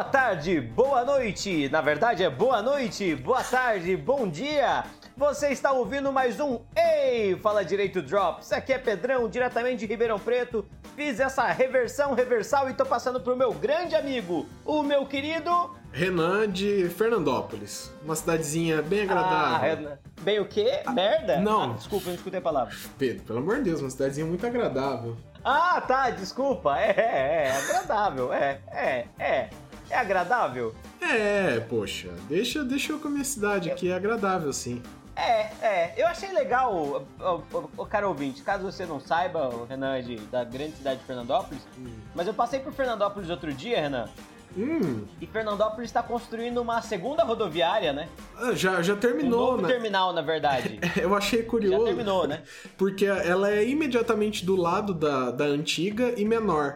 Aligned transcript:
boa 0.00 0.10
tarde, 0.10 0.62
boa 0.62 1.04
noite. 1.04 1.68
Na 1.68 1.82
verdade 1.82 2.24
é 2.24 2.30
boa 2.30 2.62
noite, 2.62 3.14
boa 3.16 3.44
tarde, 3.44 3.94
bom 3.98 4.26
dia. 4.26 4.82
Você 5.14 5.48
está 5.48 5.72
ouvindo 5.72 6.10
mais 6.10 6.40
um 6.40 6.60
Ei, 6.74 7.36
Fala 7.36 7.62
Direito 7.62 8.00
Drops. 8.00 8.50
Aqui 8.50 8.72
é 8.72 8.78
Pedrão, 8.78 9.28
diretamente 9.28 9.80
de 9.80 9.86
Ribeirão 9.86 10.18
Preto. 10.18 10.64
Fiz 10.96 11.20
essa 11.20 11.46
reversão 11.48 12.14
reversal 12.14 12.70
e 12.70 12.72
tô 12.72 12.86
passando 12.86 13.20
pro 13.20 13.36
meu 13.36 13.52
grande 13.52 13.94
amigo, 13.94 14.46
o 14.64 14.82
meu 14.82 15.04
querido 15.04 15.76
Renan 15.92 16.50
de 16.50 16.88
Fernandópolis. 16.88 17.92
Uma 18.02 18.16
cidadezinha 18.16 18.80
bem 18.80 19.02
agradável. 19.02 19.36
Ah, 19.36 19.58
Renan. 19.58 19.98
Bem 20.22 20.40
o 20.40 20.46
quê? 20.46 20.82
Merda? 20.94 21.40
não. 21.40 21.72
Ah, 21.72 21.74
desculpa, 21.74 22.06
eu 22.06 22.08
não 22.08 22.14
escutei 22.14 22.38
a 22.38 22.42
palavra. 22.42 22.74
Pedro, 22.96 23.22
pelo 23.24 23.40
amor 23.40 23.56
de 23.56 23.64
Deus, 23.64 23.82
uma 23.82 23.90
cidadezinha 23.90 24.26
muito 24.26 24.46
agradável. 24.46 25.14
Ah, 25.44 25.78
tá, 25.86 26.08
desculpa. 26.08 26.78
É, 26.78 26.90
é, 26.90 27.46
é 27.48 27.52
agradável. 27.52 28.32
É, 28.32 28.60
é, 28.72 29.06
é. 29.18 29.50
É 29.90 29.96
agradável? 29.96 30.74
É, 31.00 31.60
poxa, 31.60 32.08
deixa, 32.28 32.64
deixa 32.64 32.92
eu 32.92 32.98
com 33.00 33.08
a 33.08 33.10
minha 33.10 33.24
cidade 33.24 33.70
aqui, 33.70 33.90
é 33.90 33.94
agradável 33.94 34.52
sim. 34.52 34.80
É, 35.16 35.50
é. 35.60 35.94
Eu 35.96 36.06
achei 36.06 36.32
legal, 36.32 36.72
o, 36.74 37.06
o, 37.52 37.70
o 37.78 37.86
cara 37.86 38.08
ouvinte, 38.08 38.42
caso 38.42 38.64
você 38.64 38.86
não 38.86 39.00
saiba, 39.00 39.48
o 39.48 39.66
Renan 39.66 39.96
é 39.96 40.02
de, 40.02 40.16
da 40.16 40.44
grande 40.44 40.76
cidade 40.76 41.00
de 41.00 41.06
Fernandópolis, 41.06 41.62
mas 42.14 42.26
eu 42.26 42.32
passei 42.32 42.60
por 42.60 42.72
Fernandópolis 42.72 43.28
outro 43.28 43.52
dia, 43.52 43.80
Renan, 43.80 44.08
Hum, 44.56 45.04
e 45.20 45.26
Fernandópolis 45.28 45.90
está 45.90 46.02
construindo 46.02 46.58
uma 46.60 46.82
segunda 46.82 47.22
rodoviária, 47.22 47.92
né? 47.92 48.08
ah, 48.36 48.52
já, 48.52 48.82
já 48.82 48.94
Um 48.94 48.96
terminou, 48.96 49.52
novo 49.52 49.62
né? 49.62 49.68
terminal, 49.68 50.12
na 50.12 50.22
verdade. 50.22 50.80
Eu 51.00 51.14
achei 51.14 51.42
Já 51.42 51.48
curioso. 51.48 51.84
terminou, 51.84 52.26
né? 52.26 52.42
Porque 52.76 53.06
ela 53.06 53.48
é 53.48 53.64
imediatamente 53.64 54.44
do 54.44 54.56
lado 54.56 54.92
da, 54.92 55.30
da 55.30 55.44
antiga 55.44 56.14
e 56.16 56.24
menor. 56.24 56.74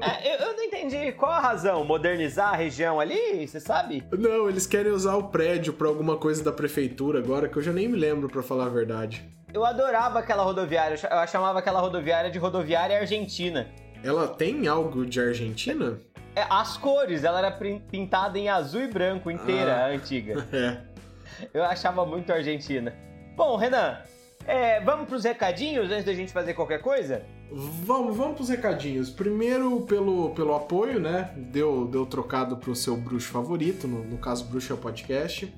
É, 0.00 0.34
eu, 0.34 0.46
eu 0.48 0.56
não 0.56 0.62
entendi 0.64 1.12
qual 1.12 1.32
a 1.32 1.40
razão. 1.40 1.84
Modernizar 1.84 2.52
a 2.52 2.56
região 2.56 3.00
ali, 3.00 3.46
você 3.46 3.58
sabe? 3.60 4.04
Não, 4.12 4.48
eles 4.48 4.66
querem 4.66 4.92
usar 4.92 5.14
o 5.16 5.24
prédio 5.28 5.72
pra 5.72 5.88
alguma 5.88 6.16
coisa 6.16 6.44
da 6.44 6.52
prefeitura 6.52 7.18
agora, 7.18 7.48
que 7.48 7.56
eu 7.56 7.62
já 7.62 7.72
nem 7.72 7.88
me 7.88 7.96
lembro, 7.96 8.28
pra 8.28 8.42
falar 8.42 8.66
a 8.66 8.68
verdade. 8.70 9.26
Eu 9.54 9.64
adorava 9.64 10.18
aquela 10.18 10.42
rodoviária, 10.42 10.94
eu 10.94 10.98
cha- 10.98 11.08
eu 11.22 11.26
chamava 11.28 11.58
aquela 11.60 11.80
rodoviária 11.80 12.30
de 12.30 12.38
rodoviária 12.38 12.98
argentina. 12.98 13.68
Ela 14.04 14.28
tem 14.28 14.66
algo 14.68 15.06
de 15.06 15.18
Argentina? 15.18 15.98
É, 16.34 16.44
as 16.50 16.76
cores, 16.76 17.24
ela 17.24 17.38
era 17.38 17.50
pintada 17.90 18.38
em 18.38 18.50
azul 18.50 18.82
e 18.82 18.86
branco 18.88 19.30
inteira, 19.30 19.74
Ah. 19.76 19.86
a 19.86 19.88
antiga. 19.88 20.46
É. 20.52 20.78
Eu 21.52 21.64
achava 21.64 22.04
muito 22.06 22.30
argentina. 22.32 22.94
Bom, 23.34 23.56
Renan, 23.56 23.98
é, 24.46 24.80
vamos 24.80 25.08
pros 25.08 25.24
recadinhos 25.24 25.90
antes 25.90 26.04
da 26.04 26.14
gente 26.14 26.32
fazer 26.32 26.54
qualquer 26.54 26.80
coisa? 26.80 27.24
Vamos, 27.50 28.16
vamos 28.16 28.36
pros 28.36 28.48
recadinhos. 28.48 29.10
Primeiro, 29.10 29.80
pelo, 29.82 30.30
pelo 30.30 30.54
apoio, 30.54 31.00
né? 31.00 31.32
Deu, 31.36 31.86
deu 31.86 32.06
trocado 32.06 32.56
pro 32.56 32.74
seu 32.74 32.96
bruxo 32.96 33.28
favorito, 33.28 33.86
no, 33.86 34.04
no 34.04 34.18
caso, 34.18 34.44
bruxo 34.44 34.72
é 34.72 34.76
o 34.76 34.78
podcast. 34.78 35.52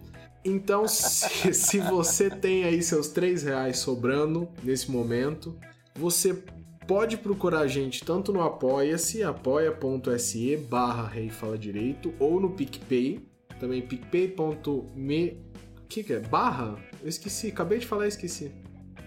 Então, 0.45 0.87
se, 0.87 1.53
se 1.53 1.79
você 1.79 2.31
tem 2.31 2.65
aí 2.65 2.83
seus 2.83 3.09
3 3.09 3.43
reais 3.43 3.79
sobrando 3.79 4.49
nesse 4.63 4.91
momento, 4.91 5.59
você 5.95 6.43
pode 6.87 7.19
procurar 7.19 7.61
a 7.61 7.67
gente 7.67 8.05
tanto 8.05 8.33
no 8.33 8.43
Apoia-se, 8.43 9.23
apoia.se 9.23 10.57
barra 10.57 11.07
Rei 11.07 11.29
Fala 11.29 11.59
Direito, 11.59 12.15
ou 12.19 12.41
no 12.41 12.51
PicPay, 12.51 13.21
também 13.61 13.83
picpay.me... 13.83 15.49
O 15.77 15.89
que 15.89 16.05
que 16.05 16.13
é? 16.13 16.21
Barra? 16.21 16.77
Eu 17.03 17.09
esqueci, 17.09 17.49
acabei 17.49 17.79
de 17.79 17.87
falar 17.87 18.05
e 18.05 18.09
esqueci. 18.09 18.53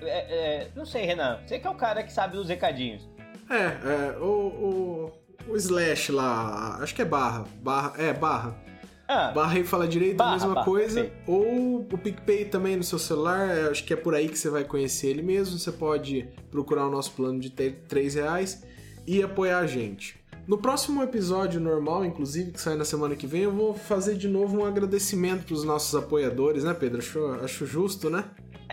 É, 0.02 0.08
é, 0.64 0.68
não 0.76 0.86
sei, 0.86 1.06
Renan. 1.06 1.40
Você 1.46 1.60
que 1.60 1.68
é 1.68 1.70
o 1.70 1.76
cara 1.76 2.04
que 2.04 2.12
sabe 2.12 2.36
dos 2.36 2.48
recadinhos. 2.48 3.08
É, 3.50 4.14
é, 4.16 4.18
o, 4.20 4.24
o, 4.26 5.52
o 5.52 5.56
slash 5.58 6.12
lá, 6.12 6.78
acho 6.82 6.96
que 6.96 7.02
é 7.02 7.06
barra, 7.06 7.46
barra, 7.62 7.94
é, 7.98 8.14
barra. 8.14 8.56
Ah, 9.08 9.30
Barra 9.32 9.60
e 9.60 9.66
fala 9.66 9.86
direito, 9.90 10.16
Barra, 10.16 10.30
a 10.30 10.34
mesma 10.36 10.54
barra, 10.54 10.66
coisa. 10.66 11.04
perfeito. 11.04 11.30
Ou 11.30 11.80
o 11.82 11.98
PicPay 11.98 12.46
também 12.46 12.78
no 12.78 12.84
seu 12.84 12.98
celular, 12.98 13.50
é, 13.50 13.70
acho 13.70 13.84
que 13.84 13.92
é 13.92 13.98
por 13.98 14.16
aí 14.16 14.30
que 14.30 14.40
você 14.40 14.50
vai 14.50 14.64
conhecer 14.64 15.08
ele 15.08 15.22
mesmo. 15.22 15.60
Você 15.60 15.70
pode 15.72 16.30
procurar 16.50 16.88
o 16.88 16.90
nosso 16.90 17.12
plano 17.12 17.38
de 17.38 17.50
ter 17.50 17.84
3 17.90 18.16
reais 18.16 18.64
e 19.06 19.22
apoiar 19.22 19.60
a 19.60 19.68
gente. 19.68 20.18
No 20.48 20.58
próximo 20.58 21.04
episódio 21.04 21.60
normal, 21.60 22.06
inclusive, 22.06 22.52
que 22.52 22.62
sai 22.62 22.76
na 22.76 22.86
semana 22.86 23.14
que 23.16 23.28
vem, 23.28 23.42
eu 23.42 23.52
vou 23.52 23.74
fazer 23.74 24.16
de 24.16 24.30
novo 24.30 24.60
um 24.60 24.66
agradecimento 24.66 25.44
para 25.46 25.54
os 25.56 25.66
nossos 25.66 25.94
apoiadores, 25.94 26.64
né, 26.64 26.74
Pedro? 26.74 27.00
Acho, 27.00 27.26
acho 27.44 27.66
justo, 27.66 28.10
né? 28.10 28.24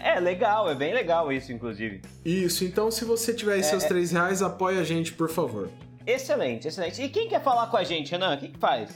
É 0.04 0.20
legal, 0.20 0.70
é 0.70 0.74
bem 0.74 0.92
legal 0.94 1.32
isso, 1.32 1.52
inclusive. 1.52 2.02
Isso, 2.24 2.64
então 2.64 2.90
se 2.90 3.04
você 3.04 3.32
tiver 3.32 3.54
aí 3.54 3.60
É, 3.60 3.62
seus 3.62 3.84
é. 3.84 3.88
3 3.88 4.12
reais, 4.12 4.42
apoia 4.42 4.80
a 4.80 4.84
gente, 4.84 5.12
por 5.12 5.28
favor. 5.28 5.70
Excelente, 6.06 6.68
excelente. 6.68 7.02
E 7.02 7.08
quem 7.08 7.28
quer 7.28 7.42
falar 7.42 7.66
com 7.66 7.76
a 7.76 7.84
gente, 7.84 8.10
Renan? 8.12 8.34
O 8.34 8.38
que, 8.38 8.48
que 8.48 8.58
faz? 8.58 8.90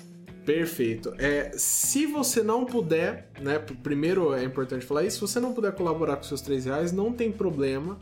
Perfeito. 0.45 1.15
É, 1.19 1.53
se 1.57 2.07
você 2.07 2.43
não 2.43 2.65
puder, 2.65 3.29
né? 3.41 3.59
Primeiro 3.83 4.35
é 4.35 4.43
importante 4.43 4.85
falar 4.85 5.05
isso, 5.05 5.17
se 5.27 5.33
você 5.33 5.39
não 5.39 5.53
puder 5.53 5.73
colaborar 5.73 6.17
com 6.17 6.25
seus 6.25 6.41
3 6.41 6.65
reais, 6.65 6.93
não 6.93 7.13
tem 7.13 7.31
problema. 7.31 7.99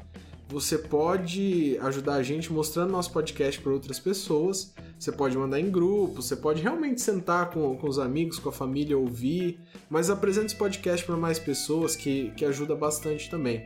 Você 0.51 0.77
pode 0.77 1.79
ajudar 1.81 2.15
a 2.15 2.23
gente 2.23 2.53
mostrando 2.53 2.91
nosso 2.91 3.13
podcast 3.13 3.61
para 3.61 3.73
outras 3.73 4.01
pessoas. 4.01 4.75
Você 4.99 5.13
pode 5.13 5.39
mandar 5.39 5.61
em 5.61 5.71
grupo, 5.71 6.21
você 6.21 6.35
pode 6.35 6.61
realmente 6.61 7.01
sentar 7.01 7.51
com, 7.51 7.77
com 7.77 7.89
os 7.89 7.99
amigos, 7.99 8.39
com 8.39 8.49
a 8.49 8.53
família, 8.53 8.99
ouvir. 8.99 9.61
Mas 9.89 10.11
apresente 10.11 10.47
esse 10.47 10.57
podcast 10.57 11.07
para 11.07 11.17
mais 11.17 11.39
pessoas, 11.39 11.95
que, 11.95 12.33
que 12.37 12.45
ajuda 12.45 12.75
bastante 12.75 13.31
também. 13.31 13.65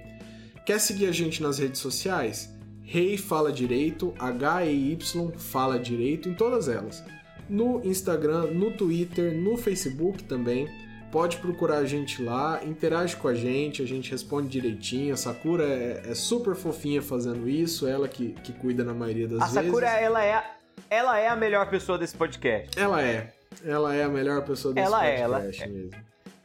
Quer 0.66 0.78
seguir 0.78 1.06
a 1.06 1.12
gente 1.12 1.42
nas 1.42 1.58
redes 1.58 1.80
sociais? 1.80 2.54
Rei 2.82 3.16
Fala 3.16 3.50
Direito, 3.50 4.12
H-E-Y 4.18 4.98
Fala 5.38 5.78
Direito, 5.78 6.28
em 6.28 6.34
todas 6.34 6.68
elas 6.68 7.02
no 7.48 7.84
Instagram, 7.84 8.46
no 8.52 8.70
Twitter, 8.70 9.36
no 9.36 9.56
Facebook 9.56 10.24
também. 10.24 10.68
Pode 11.14 11.36
procurar 11.36 11.76
a 11.76 11.84
gente 11.84 12.20
lá, 12.20 12.60
interage 12.64 13.14
com 13.14 13.28
a 13.28 13.34
gente, 13.34 13.80
a 13.80 13.86
gente 13.86 14.10
responde 14.10 14.48
direitinho. 14.48 15.14
A 15.14 15.16
Sakura 15.16 15.62
é, 15.62 16.10
é 16.10 16.14
super 16.14 16.56
fofinha 16.56 17.00
fazendo 17.00 17.48
isso, 17.48 17.86
ela 17.86 18.08
que, 18.08 18.32
que 18.42 18.52
cuida 18.52 18.82
na 18.82 18.92
maioria 18.92 19.28
das 19.28 19.40
a 19.40 19.46
vezes. 19.46 19.64
Sakura, 19.64 19.86
ela 19.90 20.24
é, 20.24 20.44
ela 20.90 21.16
é 21.16 21.28
a 21.28 21.36
melhor 21.36 21.70
pessoa 21.70 21.96
desse 21.96 22.16
podcast. 22.16 22.76
Ela 22.76 23.00
é. 23.00 23.32
Ela 23.64 23.94
é 23.94 24.02
a 24.02 24.08
melhor 24.08 24.44
pessoa 24.44 24.74
desse 24.74 24.84
Ela 24.84 25.06
é, 25.06 25.24
podcast 25.24 25.62
ela 25.62 25.72
mesmo. 25.72 25.90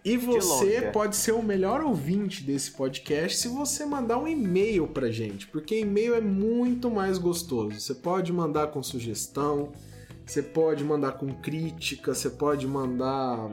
E 0.06 0.18
você 0.18 0.75
é. 0.75 0.91
pode 0.91 1.16
ser 1.16 1.31
o 1.31 1.41
melhor 1.41 1.81
ouvinte 1.81 2.44
desse 2.44 2.69
podcast 2.69 3.40
se 3.40 3.47
você 3.47 3.88
mandar 3.88 4.19
um 4.19 4.28
e-mail 4.28 4.85
pra 4.85 5.09
gente, 5.09 5.47
porque 5.47 5.79
e-mail 5.79 6.13
é 6.13 6.22
muito 6.22 6.91
mais 6.91 7.18
gostoso. 7.18 7.79
Você 7.79 7.96
pode 7.96 8.31
mandar 8.31 8.68
com 8.68 8.84
sugestão, 8.84 9.72
você 10.24 10.44
pode 10.44 10.84
mandar 10.84 11.13
com 11.13 11.34
crítica, 11.34 12.13
você 12.13 12.29
pode 12.29 12.68
mandar 12.68 13.50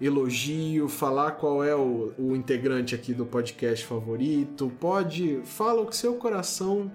elogio, 0.00 0.88
falar 0.88 1.32
qual 1.32 1.62
é 1.62 1.74
o, 1.74 2.12
o 2.18 2.34
integrante 2.34 2.94
aqui 2.94 3.12
do 3.12 3.26
podcast 3.26 3.84
favorito, 3.84 4.72
pode 4.80 5.40
fala 5.44 5.82
o 5.82 5.86
que 5.86 5.96
seu 5.96 6.14
coração 6.14 6.90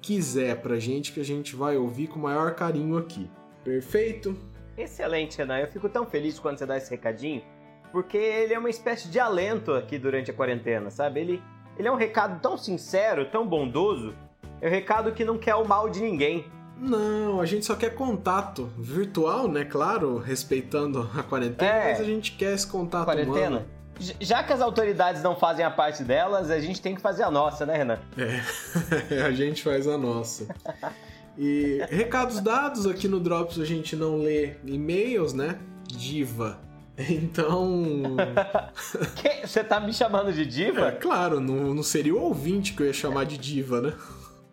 quiser 0.00 0.60
pra 0.62 0.78
gente 0.78 1.12
que 1.12 1.20
a 1.20 1.24
gente 1.24 1.54
vai 1.54 1.76
ouvir 1.76 2.06
com 2.06 2.18
o 2.18 2.22
maior 2.22 2.54
carinho 2.54 2.96
aqui. 2.96 3.30
Perfeito? 3.62 4.36
Excelente, 4.76 5.36
Renan. 5.36 5.58
Eu 5.58 5.68
fico 5.68 5.88
tão 5.88 6.06
feliz 6.06 6.38
quando 6.38 6.58
você 6.58 6.64
dá 6.64 6.78
esse 6.78 6.90
recadinho, 6.90 7.42
porque 7.92 8.16
ele 8.16 8.54
é 8.54 8.58
uma 8.58 8.70
espécie 8.70 9.08
de 9.08 9.20
alento 9.20 9.72
aqui 9.74 9.98
durante 9.98 10.30
a 10.30 10.34
quarentena, 10.34 10.90
sabe? 10.90 11.20
Ele, 11.20 11.42
ele 11.76 11.86
é 11.86 11.92
um 11.92 11.96
recado 11.96 12.40
tão 12.40 12.56
sincero, 12.56 13.26
tão 13.26 13.46
bondoso. 13.46 14.14
É 14.62 14.68
um 14.68 14.70
recado 14.70 15.12
que 15.12 15.24
não 15.24 15.36
quer 15.36 15.54
o 15.56 15.66
mal 15.66 15.90
de 15.90 16.00
ninguém. 16.00 16.46
Não, 16.80 17.40
a 17.40 17.46
gente 17.46 17.66
só 17.66 17.74
quer 17.74 17.90
contato 17.94 18.70
virtual, 18.78 19.46
né? 19.48 19.64
Claro, 19.64 20.16
respeitando 20.18 21.08
a 21.16 21.22
quarentena, 21.22 21.70
É. 21.70 21.90
mas 21.92 22.00
a 22.00 22.04
gente 22.04 22.32
quer 22.32 22.54
esse 22.54 22.66
contato 22.66 23.04
Quarentena. 23.04 23.46
humano. 23.48 23.66
Já 24.18 24.42
que 24.42 24.50
as 24.50 24.62
autoridades 24.62 25.22
não 25.22 25.36
fazem 25.36 25.62
a 25.62 25.70
parte 25.70 26.02
delas, 26.02 26.50
a 26.50 26.58
gente 26.58 26.80
tem 26.80 26.94
que 26.94 27.02
fazer 27.02 27.22
a 27.22 27.30
nossa, 27.30 27.66
né, 27.66 27.76
Renan? 27.76 27.98
É, 28.16 29.20
a 29.26 29.30
gente 29.30 29.62
faz 29.62 29.86
a 29.86 29.98
nossa. 29.98 30.46
E 31.36 31.84
recados 31.90 32.40
dados 32.40 32.86
aqui 32.86 33.06
no 33.06 33.20
Drops 33.20 33.58
a 33.60 33.64
gente 33.66 33.94
não 33.94 34.16
lê 34.16 34.54
e-mails, 34.64 35.34
né? 35.34 35.58
Diva. 35.86 36.58
Então, 36.98 38.16
Você 39.44 39.64
tá 39.64 39.80
me 39.80 39.92
chamando 39.92 40.32
de 40.32 40.42
é 40.42 40.44
diva? 40.44 40.92
claro, 40.92 41.40
não, 41.40 41.74
não 41.74 41.82
seria 41.82 42.14
o 42.14 42.20
ouvinte 42.20 42.72
que 42.74 42.82
eu 42.82 42.86
ia 42.86 42.92
chamar 42.92 43.24
de 43.24 43.36
diva, 43.38 43.80
né? 43.80 43.92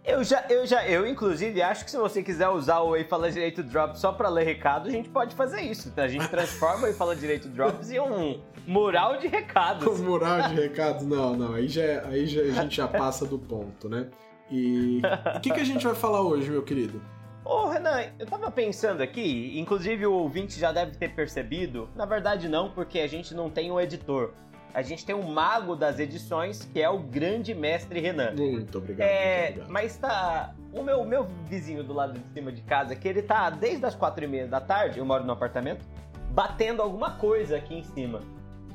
Eu 0.08 0.24
já, 0.24 0.46
eu 0.50 0.66
já, 0.66 0.88
eu 0.88 1.06
inclusive 1.06 1.62
acho 1.62 1.84
que 1.84 1.92
se 1.92 1.98
você 1.98 2.24
quiser 2.24 2.48
usar 2.48 2.80
o 2.80 2.96
Ei 2.96 3.04
Fala 3.04 3.30
Direito 3.30 3.62
Drops 3.62 4.00
só 4.00 4.14
pra 4.14 4.30
ler 4.30 4.46
recado, 4.46 4.88
a 4.88 4.92
gente 4.92 5.10
pode 5.10 5.36
fazer 5.36 5.60
isso. 5.62 5.92
A 5.98 6.08
gente 6.08 6.28
transforma 6.30 6.86
o 6.86 6.88
Ei 6.88 6.94
Fala 6.94 7.14
Direito 7.14 7.50
Drops 7.50 7.92
em 7.92 8.00
um 8.00 8.40
mural 8.66 9.18
de 9.18 9.28
recados. 9.28 10.00
mural 10.00 10.48
de 10.48 10.56
recados, 10.56 11.06
não, 11.06 11.36
não, 11.36 11.54
aí 11.54 11.68
já, 11.68 11.82
é- 11.84 12.06
aí 12.06 12.26
já, 12.26 12.42
a 12.42 12.64
gente 12.64 12.78
já 12.78 12.88
passa 12.88 13.26
do 13.26 13.38
ponto, 13.38 13.90
né? 13.90 14.08
E 14.50 15.02
o 15.36 15.40
que, 15.42 15.52
que 15.52 15.60
a 15.60 15.66
gente 15.66 15.86
vai 15.86 15.94
falar 15.94 16.22
hoje, 16.22 16.50
meu 16.50 16.64
querido? 16.64 17.02
Ô, 17.44 17.68
Renan, 17.68 18.02
eu 18.18 18.26
tava 18.26 18.50
pensando 18.50 19.02
aqui, 19.02 19.60
inclusive 19.60 20.06
o 20.06 20.14
ouvinte 20.14 20.58
já 20.58 20.72
deve 20.72 20.98
ter 20.98 21.14
percebido, 21.14 21.90
na 21.96 22.06
verdade 22.06 22.48
não, 22.48 22.70
porque 22.72 23.00
a 23.00 23.08
gente 23.08 23.34
não 23.34 23.50
tem 23.50 23.72
um 23.72 23.80
editor. 23.80 24.32
A 24.74 24.82
gente 24.82 25.06
tem 25.06 25.16
um 25.16 25.32
mago 25.32 25.76
das 25.76 26.00
edições, 26.00 26.64
que 26.72 26.82
é 26.82 26.90
o 26.90 27.00
grande 27.00 27.56
mestre 27.56 28.00
Renan. 28.00 28.34
Muito 28.36 28.78
obrigado. 28.78 29.08
É, 29.08 29.42
muito 29.42 29.50
obrigado. 29.52 29.72
mas 29.72 29.98
tá. 29.98 30.54
o 30.72 30.84
meu, 30.84 31.04
meu 31.04 31.26
vizinho 31.46 31.84
do 31.84 31.94
lado 31.94 32.20
de 32.20 32.28
cima 32.30 32.52
de 32.52 32.62
casa, 32.62 32.96
que 32.96 33.08
ele 33.08 33.22
tá 33.22 33.50
desde 33.50 33.86
as 33.86 33.96
quatro 33.96 34.24
e 34.24 34.28
meia 34.28 34.48
da 34.48 34.62
tarde, 34.62 35.00
eu 35.00 35.06
moro 35.06 35.24
no 35.24 35.34
apartamento, 35.34 35.86
batendo 36.32 36.82
alguma 36.82 37.12
coisa 37.12 37.58
aqui 37.58 37.76
em 37.76 37.84
cima. 37.84 38.22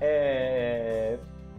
É... 0.01 1.19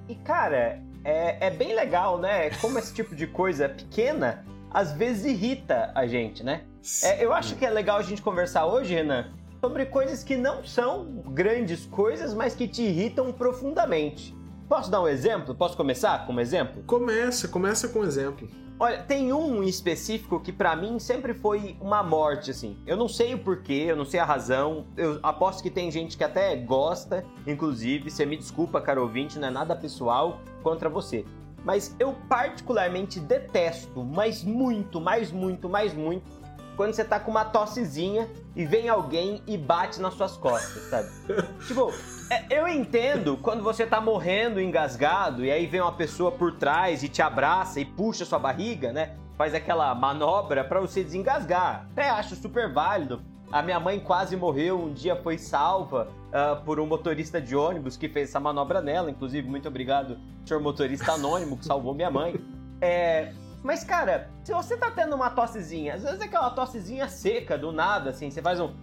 E, 0.09 0.15
cara, 0.15 0.81
é, 1.03 1.47
é 1.47 1.49
bem 1.49 1.73
legal, 1.73 2.17
né? 2.17 2.49
Como 2.59 2.77
esse 2.77 2.93
tipo 2.93 3.15
de 3.15 3.27
coisa 3.27 3.69
pequena 3.69 4.43
às 4.73 4.91
vezes 4.91 5.25
irrita 5.25 5.91
a 5.93 6.07
gente, 6.07 6.43
né? 6.43 6.63
É, 7.03 7.23
eu 7.23 7.31
acho 7.31 7.55
que 7.55 7.65
é 7.65 7.69
legal 7.69 7.97
a 7.97 8.01
gente 8.01 8.21
conversar 8.21 8.65
hoje, 8.65 8.93
Renan, 8.95 9.31
sobre 9.63 9.85
coisas 9.85 10.25
que 10.25 10.35
não 10.35 10.61
são 10.61 11.05
grandes 11.29 11.85
coisas, 11.85 12.33
mas 12.33 12.53
que 12.53 12.67
te 12.67 12.81
irritam 12.81 13.31
profundamente. 13.31 14.35
Posso 14.67 14.91
dar 14.91 15.01
um 15.01 15.07
exemplo? 15.07 15.55
Posso 15.55 15.77
começar 15.77 16.27
com 16.27 16.33
um 16.33 16.39
exemplo? 16.41 16.83
Começa, 16.83 17.47
começa 17.47 17.87
com 17.87 17.99
um 17.99 18.03
exemplo. 18.03 18.49
Olha, 18.77 19.01
tem 19.03 19.31
um 19.31 19.63
em 19.63 19.67
específico 19.69 20.37
que 20.41 20.51
para 20.51 20.75
mim 20.75 20.99
sempre 20.99 21.33
foi 21.33 21.77
uma 21.79 22.03
morte, 22.03 22.51
assim. 22.51 22.75
Eu 22.85 22.97
não 22.97 23.07
sei 23.07 23.35
o 23.35 23.39
porquê, 23.39 23.85
eu 23.87 23.95
não 23.95 24.03
sei 24.03 24.19
a 24.19 24.25
razão. 24.25 24.85
Eu 24.97 25.21
aposto 25.23 25.63
que 25.63 25.69
tem 25.69 25.89
gente 25.89 26.17
que 26.17 26.25
até 26.25 26.57
gosta, 26.57 27.23
inclusive. 27.47 28.11
Você 28.11 28.25
me 28.25 28.35
desculpa, 28.35 28.81
caro 28.81 29.03
ouvinte, 29.03 29.39
não 29.39 29.47
é 29.47 29.51
nada 29.51 29.73
pessoal 29.77 30.41
contra 30.61 30.89
você. 30.89 31.23
Mas 31.63 31.95
eu 31.97 32.13
particularmente 32.27 33.17
detesto, 33.17 34.03
mas 34.03 34.43
muito, 34.43 34.99
mais 34.99 35.31
muito, 35.31 35.69
mais 35.69 35.93
muito, 35.93 36.42
quando 36.75 36.93
você 36.93 37.03
tá 37.03 37.19
com 37.19 37.31
uma 37.31 37.45
tossezinha 37.45 38.29
e 38.55 38.65
vem 38.65 38.89
alguém 38.89 39.41
e 39.47 39.57
bate 39.57 40.01
nas 40.01 40.13
suas 40.13 40.37
costas, 40.37 40.83
sabe? 40.83 41.09
tipo, 41.67 41.91
é, 42.29 42.45
eu 42.49 42.67
entendo 42.67 43.37
quando 43.37 43.63
você 43.63 43.85
tá 43.85 44.01
morrendo 44.01 44.59
engasgado 44.59 45.43
e 45.45 45.51
aí 45.51 45.65
vem 45.65 45.81
uma 45.81 45.93
pessoa 45.93 46.31
por 46.31 46.53
trás 46.53 47.03
e 47.03 47.09
te 47.09 47.21
abraça 47.21 47.79
e 47.79 47.85
puxa 47.85 48.25
sua 48.25 48.39
barriga, 48.39 48.91
né? 48.91 49.15
Faz 49.37 49.53
aquela 49.53 49.93
manobra 49.95 50.63
para 50.63 50.79
você 50.79 51.03
desengasgar. 51.03 51.87
Até 51.91 52.09
acho 52.09 52.35
super 52.35 52.71
válido. 52.71 53.21
A 53.51 53.61
minha 53.61 53.79
mãe 53.79 53.99
quase 53.99 54.35
morreu, 54.35 54.79
um 54.81 54.93
dia 54.93 55.15
foi 55.15 55.37
salva 55.37 56.07
uh, 56.29 56.63
por 56.63 56.79
um 56.79 56.87
motorista 56.87 57.39
de 57.39 57.55
ônibus 57.55 57.95
que 57.95 58.09
fez 58.09 58.29
essa 58.29 58.39
manobra 58.39 58.81
nela. 58.81 59.11
Inclusive, 59.11 59.47
muito 59.47 59.67
obrigado, 59.67 60.17
senhor 60.43 60.59
motorista 60.59 61.11
anônimo, 61.11 61.57
que 61.57 61.65
salvou 61.65 61.93
minha 61.93 62.09
mãe. 62.09 62.35
É, 62.81 63.31
mas, 63.63 63.83
cara, 63.83 64.29
se 64.43 64.51
você 64.51 64.75
tá 64.75 64.91
tendo 64.91 65.15
uma 65.15 65.29
tossezinha, 65.29 65.95
às 65.95 66.03
vezes 66.03 66.19
é 66.19 66.25
aquela 66.25 66.49
tossezinha 66.49 67.07
seca, 67.07 67.57
do 67.57 67.71
nada, 67.71 68.09
assim, 68.09 68.29
você 68.29 68.41
faz 68.41 68.59
um. 68.59 68.73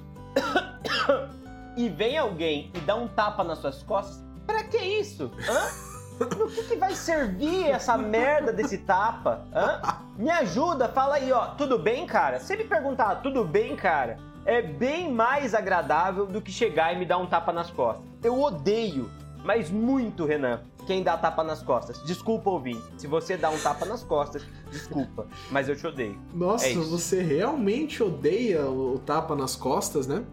e 1.77 1.89
vem 1.91 2.17
alguém 2.17 2.71
e 2.75 2.81
dá 2.81 2.95
um 2.95 3.07
tapa 3.07 3.45
nas 3.45 3.59
suas 3.59 3.83
costas, 3.83 4.25
pra 4.47 4.65
que 4.65 4.79
isso? 4.79 5.31
Hã? 5.47 5.91
No 6.37 6.51
que, 6.51 6.65
que 6.65 6.77
vai 6.77 6.95
servir 6.95 7.69
essa 7.69 7.97
merda 7.97 8.53
desse 8.53 8.79
tapa? 8.79 9.47
Hã? 9.55 9.81
Me 10.17 10.31
ajuda, 10.31 10.89
fala 10.89 11.17
aí, 11.17 11.31
ó. 11.31 11.49
Tudo 11.49 11.79
bem, 11.79 12.07
cara? 12.07 12.39
Se 12.41 12.53
ele 12.53 12.65
perguntar, 12.65 13.17
tudo 13.17 13.45
bem, 13.45 13.77
cara? 13.77 14.19
É 14.45 14.61
bem 14.63 15.13
mais 15.13 15.55
agradável 15.55 16.27
do 16.27 16.41
que 16.41 16.51
chegar 16.51 16.95
e 16.95 16.99
me 16.99 17.05
dar 17.05 17.19
um 17.19 17.27
tapa 17.27 17.53
nas 17.53 17.71
costas. 17.71 18.05
Eu 18.23 18.41
odeio, 18.41 19.11
mas 19.45 19.71
muito, 19.71 20.25
Renan, 20.25 20.61
quem 20.91 21.05
dá 21.05 21.17
tapa 21.17 21.45
nas 21.45 21.63
costas. 21.63 22.03
Desculpa, 22.03 22.51
ouvinte. 22.51 22.83
Se 22.97 23.07
você 23.07 23.37
dá 23.37 23.49
um 23.49 23.59
tapa 23.61 23.87
nas 23.87 24.03
costas, 24.03 24.43
desculpa. 24.73 25.29
Mas 25.49 25.69
eu 25.69 25.77
te 25.77 25.87
odeio. 25.87 26.19
Nossa, 26.35 26.67
é 26.67 26.75
você 26.75 27.23
realmente 27.23 28.03
odeia 28.03 28.67
o 28.67 28.99
tapa 28.99 29.37
nas 29.37 29.55
costas, 29.55 30.09
né? 30.09 30.25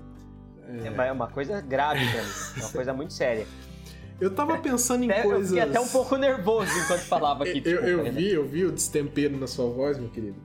É, 0.84 0.88
é 0.88 1.12
uma 1.12 1.28
coisa 1.28 1.62
grave, 1.62 2.04
cara. 2.12 2.26
É 2.58 2.60
uma 2.62 2.72
coisa 2.72 2.92
muito 2.92 3.14
séria. 3.14 3.46
Eu 4.20 4.34
tava 4.34 4.58
pensando 4.58 5.04
em 5.04 5.22
coisas. 5.22 5.52
Eu 5.52 5.60
fiquei 5.60 5.62
até 5.62 5.80
um 5.80 5.90
pouco 5.90 6.18
nervoso 6.18 6.72
enquanto 6.76 7.02
falava 7.02 7.44
aqui. 7.44 7.62
eu, 7.64 7.82
eu 7.84 8.04
né? 8.06 8.10
vi, 8.10 8.32
eu 8.32 8.44
vi 8.44 8.66
o 8.66 8.72
destempero 8.72 9.38
na 9.38 9.46
sua 9.46 9.70
voz, 9.70 10.00
meu 10.00 10.10
querido. 10.10 10.42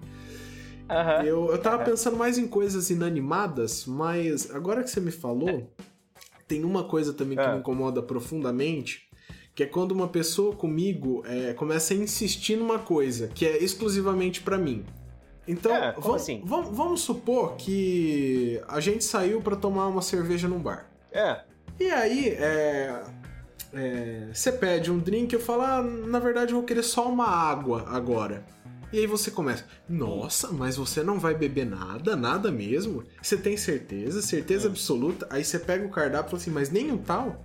Uhum. 0.91 1.25
Eu, 1.25 1.53
eu 1.53 1.59
tava 1.59 1.79
uhum. 1.79 1.85
pensando 1.85 2.19
mais 2.19 2.37
em 2.37 2.47
coisas 2.47 2.91
inanimadas, 2.91 3.87
mas 3.87 4.51
agora 4.51 4.83
que 4.83 4.91
você 4.91 5.01
me 5.01 5.11
falou, 5.11 5.73
tem 6.47 6.65
uma 6.65 6.85
coisa 6.85 7.15
também 7.15 7.39
que 7.39 7.45
uhum. 7.45 7.55
me 7.55 7.59
incomoda 7.61 8.03
profundamente, 8.03 9.11
que 9.55 9.63
é 9.63 9.67
quando 9.67 9.93
uma 9.93 10.09
pessoa 10.09 10.55
comigo 10.55 11.23
é, 11.27 11.53
começa 11.53 11.95
a 11.95 11.97
insistir 11.97 12.57
numa 12.57 12.79
coisa 12.79 13.29
que 13.29 13.47
é 13.47 13.63
exclusivamente 13.63 14.41
para 14.41 14.57
mim. 14.57 14.85
Então, 15.47 15.75
é, 15.75 15.93
vamos, 15.93 16.23
assim? 16.23 16.41
vamos, 16.45 16.77
vamos, 16.77 17.01
supor 17.01 17.57
que 17.57 18.61
a 18.69 18.81
gente 18.81 19.03
saiu 19.03 19.41
para 19.41 19.57
tomar 19.57 19.89
uma 19.89 20.01
cerveja 20.01 20.47
num 20.49 20.61
bar. 20.61 20.89
É. 21.11 21.41
E 21.81 21.91
aí, 21.91 22.29
é, 22.29 23.03
é, 23.73 24.29
você 24.33 24.53
pede 24.53 24.91
um 24.91 24.99
drink, 24.99 25.33
eu 25.33 25.41
falo, 25.41 25.63
ah, 25.63 25.83
na 25.83 26.19
verdade 26.21 26.53
eu 26.53 26.59
vou 26.59 26.65
querer 26.65 26.83
só 26.83 27.09
uma 27.09 27.27
água 27.27 27.87
agora. 27.89 28.45
E 28.93 28.99
aí 28.99 29.07
você 29.07 29.31
começa, 29.31 29.65
nossa, 29.89 30.53
mas 30.53 30.77
você 30.77 31.03
não 31.03 31.19
vai 31.19 31.35
beber 31.35 31.65
nada, 31.65 32.15
nada 32.15 32.53
mesmo? 32.53 33.03
Você 33.23 33.39
tem 33.39 33.57
certeza, 33.57 34.21
certeza 34.21 34.69
é. 34.69 34.71
absoluta? 34.71 35.27
Aí 35.31 35.43
você 35.43 35.59
pega 35.59 35.85
o 35.85 35.91
cardápio 35.91 36.29
e 36.29 36.31
fala 36.31 36.43
assim, 36.43 36.51
mas 36.51 36.71
nem 36.71 36.93
o 36.93 36.99
tal, 36.99 37.43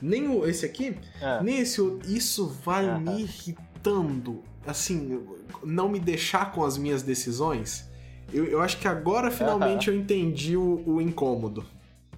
nem 0.00 0.28
o, 0.28 0.46
esse 0.46 0.64
aqui, 0.66 0.96
é. 1.20 1.42
nem 1.42 1.60
esse 1.60 1.80
outro. 1.80 2.10
Isso 2.10 2.48
vai 2.48 2.98
me 2.98 3.22
irritando 3.22 4.42
assim, 4.66 5.26
não 5.62 5.88
me 5.88 6.00
deixar 6.00 6.52
com 6.52 6.64
as 6.64 6.76
minhas 6.76 7.02
decisões, 7.02 7.90
eu, 8.32 8.46
eu 8.46 8.60
acho 8.60 8.78
que 8.78 8.88
agora 8.88 9.30
finalmente 9.30 9.88
eu 9.88 9.94
entendi 9.94 10.56
o, 10.56 10.82
o 10.86 11.00
incômodo. 11.00 11.64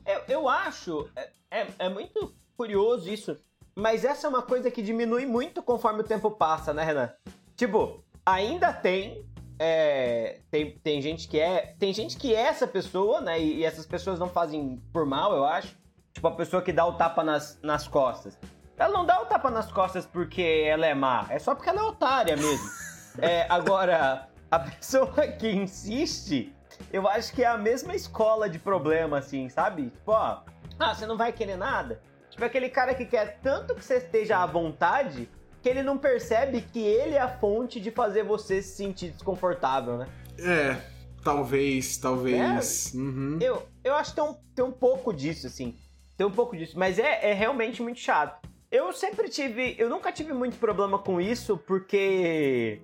Eu, 0.07 0.21
eu 0.29 0.49
acho, 0.49 1.09
é, 1.17 1.31
é, 1.51 1.67
é, 1.79 1.89
muito 1.89 2.33
curioso 2.57 3.11
isso, 3.11 3.37
mas 3.75 4.05
essa 4.05 4.27
é 4.27 4.31
uma 4.31 4.43
coisa 4.43 4.71
que 4.71 4.81
diminui 4.83 5.27
muito 5.27 5.63
conforme 5.63 6.01
o 6.01 6.05
tempo 6.05 6.31
passa, 6.31 6.73
né, 6.73 6.85
Renan? 6.85 7.11
Tipo, 7.57 8.05
ainda 8.25 8.73
tem. 8.73 9.27
É, 9.59 10.41
tem, 10.51 10.79
tem 10.79 11.01
gente 11.01 11.29
que 11.29 11.41
é. 11.41 11.75
Tem 11.79 11.93
gente 11.93 12.17
que 12.17 12.35
é 12.35 12.41
essa 12.41 12.67
pessoa, 12.67 13.21
né? 13.21 13.41
E, 13.41 13.57
e 13.57 13.65
essas 13.65 13.87
pessoas 13.87 14.19
não 14.19 14.29
fazem 14.29 14.81
por 14.93 15.05
mal, 15.05 15.35
eu 15.35 15.45
acho. 15.45 15.77
Tipo, 16.17 16.29
a 16.29 16.31
pessoa 16.31 16.63
que 16.63 16.73
dá 16.73 16.87
o 16.87 16.95
tapa 16.95 17.23
nas, 17.23 17.59
nas 17.63 17.87
costas. 17.87 18.39
Ela 18.75 18.91
não 18.91 19.05
dá 19.05 19.21
o 19.21 19.27
tapa 19.27 19.51
nas 19.51 19.71
costas 19.71 20.07
porque 20.07 20.65
ela 20.67 20.87
é 20.87 20.95
má, 20.95 21.27
é 21.29 21.39
só 21.39 21.55
porque 21.55 21.69
ela 21.69 21.81
é 21.81 21.85
otária 21.85 22.37
mesmo. 22.37 22.67
É, 23.19 23.47
agora, 23.49 24.29
a 24.51 24.59
pessoa 24.59 25.27
que 25.27 25.51
insiste, 25.51 26.55
eu 26.93 27.09
acho 27.09 27.33
que 27.33 27.43
é 27.43 27.47
a 27.47 27.57
mesma 27.57 27.97
escola 27.97 28.47
de 28.47 28.59
problema, 28.59 29.17
assim, 29.21 29.49
sabe? 29.49 29.85
Tipo, 29.85 30.13
ó, 30.13 30.43
ah, 30.79 30.95
você 30.95 31.07
não 31.07 31.17
vai 31.17 31.33
querer 31.33 31.57
nada? 31.57 31.99
Tipo, 32.29 32.45
aquele 32.45 32.69
cara 32.69 32.95
que 32.95 33.07
quer 33.07 33.39
tanto 33.43 33.75
que 33.75 33.83
você 33.83 33.97
esteja 33.97 34.37
à 34.43 34.45
vontade 34.45 35.31
que 35.63 35.69
ele 35.71 35.83
não 35.83 35.97
percebe 35.97 36.61
que 36.61 36.79
ele 36.79 37.15
é 37.15 37.23
a 37.23 37.39
fonte 37.39 37.81
de 37.81 37.91
fazer 37.91 38.23
você 38.23 38.61
se 38.61 38.77
sentir 38.77 39.13
desconfortável, 39.13 39.97
né? 39.97 40.09
É, 40.39 40.77
talvez, 41.25 41.97
talvez. 41.97 42.95
É, 42.95 42.99
uhum. 42.99 43.39
eu, 43.41 43.67
eu 43.83 43.95
acho 43.95 44.11
que 44.11 44.17
tem 44.21 44.25
um, 44.25 44.35
tem 44.55 44.65
um 44.67 44.73
pouco 44.73 45.11
disso, 45.11 45.47
assim. 45.47 45.75
Tem 46.17 46.27
um 46.27 46.31
pouco 46.31 46.57
disso, 46.57 46.79
mas 46.79 46.99
é, 46.99 47.31
é 47.31 47.33
realmente 47.33 47.83
muito 47.83 48.01
chato. 48.01 48.49
Eu 48.71 48.93
sempre 48.93 49.29
tive. 49.29 49.77
Eu 49.79 49.89
nunca 49.89 50.11
tive 50.11 50.33
muito 50.33 50.57
problema 50.57 50.99
com 50.99 51.21
isso, 51.21 51.57
porque 51.59 52.81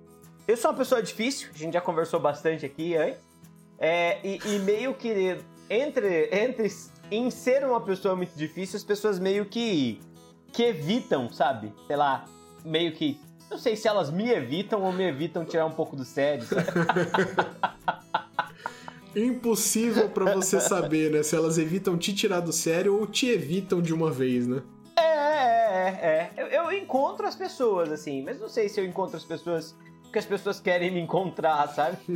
eu 0.47 0.55
sou 0.55 0.71
uma 0.71 0.77
pessoa 0.77 1.01
difícil, 1.01 1.49
a 1.53 1.57
gente 1.57 1.73
já 1.73 1.81
conversou 1.81 2.19
bastante 2.19 2.65
aqui 2.65 2.95
antes. 2.95 3.19
É, 3.79 4.19
e, 4.23 4.39
e, 4.45 4.59
meio 4.59 4.93
que 4.93 5.37
entre, 5.69 6.29
entre 6.31 6.71
em 7.11 7.29
ser 7.29 7.65
uma 7.65 7.81
pessoa 7.81 8.15
muito 8.15 8.33
difícil, 8.37 8.77
as 8.77 8.83
pessoas 8.83 9.19
meio 9.19 9.45
que, 9.45 9.99
que 10.51 10.63
evitam, 10.63 11.29
sabe? 11.31 11.73
Sei 11.87 11.95
lá, 11.95 12.25
meio 12.63 12.93
que. 12.93 13.19
Não 13.49 13.57
sei 13.57 13.75
se 13.75 13.87
elas 13.87 14.09
me 14.09 14.29
evitam 14.29 14.83
ou 14.83 14.91
me 14.91 15.03
evitam 15.03 15.43
tirar 15.43 15.65
um 15.65 15.71
pouco 15.71 15.95
do 15.95 16.05
sério. 16.05 16.45
Impossível 19.15 20.09
para 20.09 20.33
você 20.33 20.59
saber, 20.59 21.11
né? 21.11 21.23
Se 21.23 21.35
elas 21.35 21.57
evitam 21.57 21.97
te 21.97 22.13
tirar 22.13 22.39
do 22.39 22.51
sério 22.51 22.99
ou 22.99 23.05
te 23.05 23.27
evitam 23.27 23.81
de 23.81 23.93
uma 23.93 24.11
vez, 24.11 24.47
né? 24.47 24.61
É, 24.97 25.87
é. 25.87 26.31
Eu, 26.37 26.47
eu, 26.47 26.71
encontro 26.71 27.27
as 27.27 27.35
pessoas, 27.35 27.91
assim, 27.91 28.23
mas 28.23 28.39
não 28.39 28.49
sei 28.49 28.69
se 28.69 28.79
eu 28.79 28.85
encontro 28.85 29.17
as 29.17 29.23
pessoas 29.23 29.75
porque 30.13 30.19
as 30.19 30.25
pessoas 30.27 30.59
querem 30.59 30.91
me 30.91 30.99
encontrar, 30.99 31.67
sabe? 31.69 31.97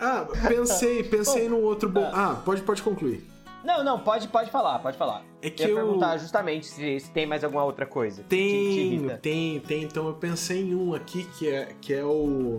ah, 0.00 0.26
pensei, 0.48 1.04
pensei 1.04 1.48
num 1.48 1.62
outro 1.62 1.88
bom. 1.88 2.10
Ah. 2.12 2.32
ah, 2.32 2.34
pode, 2.44 2.62
pode 2.62 2.82
concluir. 2.82 3.24
Não, 3.62 3.84
não, 3.84 4.00
pode, 4.00 4.26
pode 4.26 4.50
falar, 4.50 4.80
pode 4.80 4.98
falar. 4.98 5.24
É 5.40 5.48
que 5.48 5.62
eu 5.62 5.68
ia 5.68 5.74
perguntar 5.76 6.18
justamente 6.18 6.66
se, 6.66 6.98
se, 6.98 7.08
tem 7.12 7.24
mais 7.24 7.44
alguma 7.44 7.62
outra 7.62 7.86
coisa. 7.86 8.24
Tem, 8.24 9.08
tem, 9.22 9.60
tem. 9.60 9.84
Então 9.84 10.08
eu 10.08 10.14
pensei 10.14 10.62
em 10.62 10.74
um 10.74 10.92
aqui 10.92 11.22
que 11.38 11.48
é, 11.48 11.72
que 11.80 11.94
é 11.94 12.04
o 12.04 12.58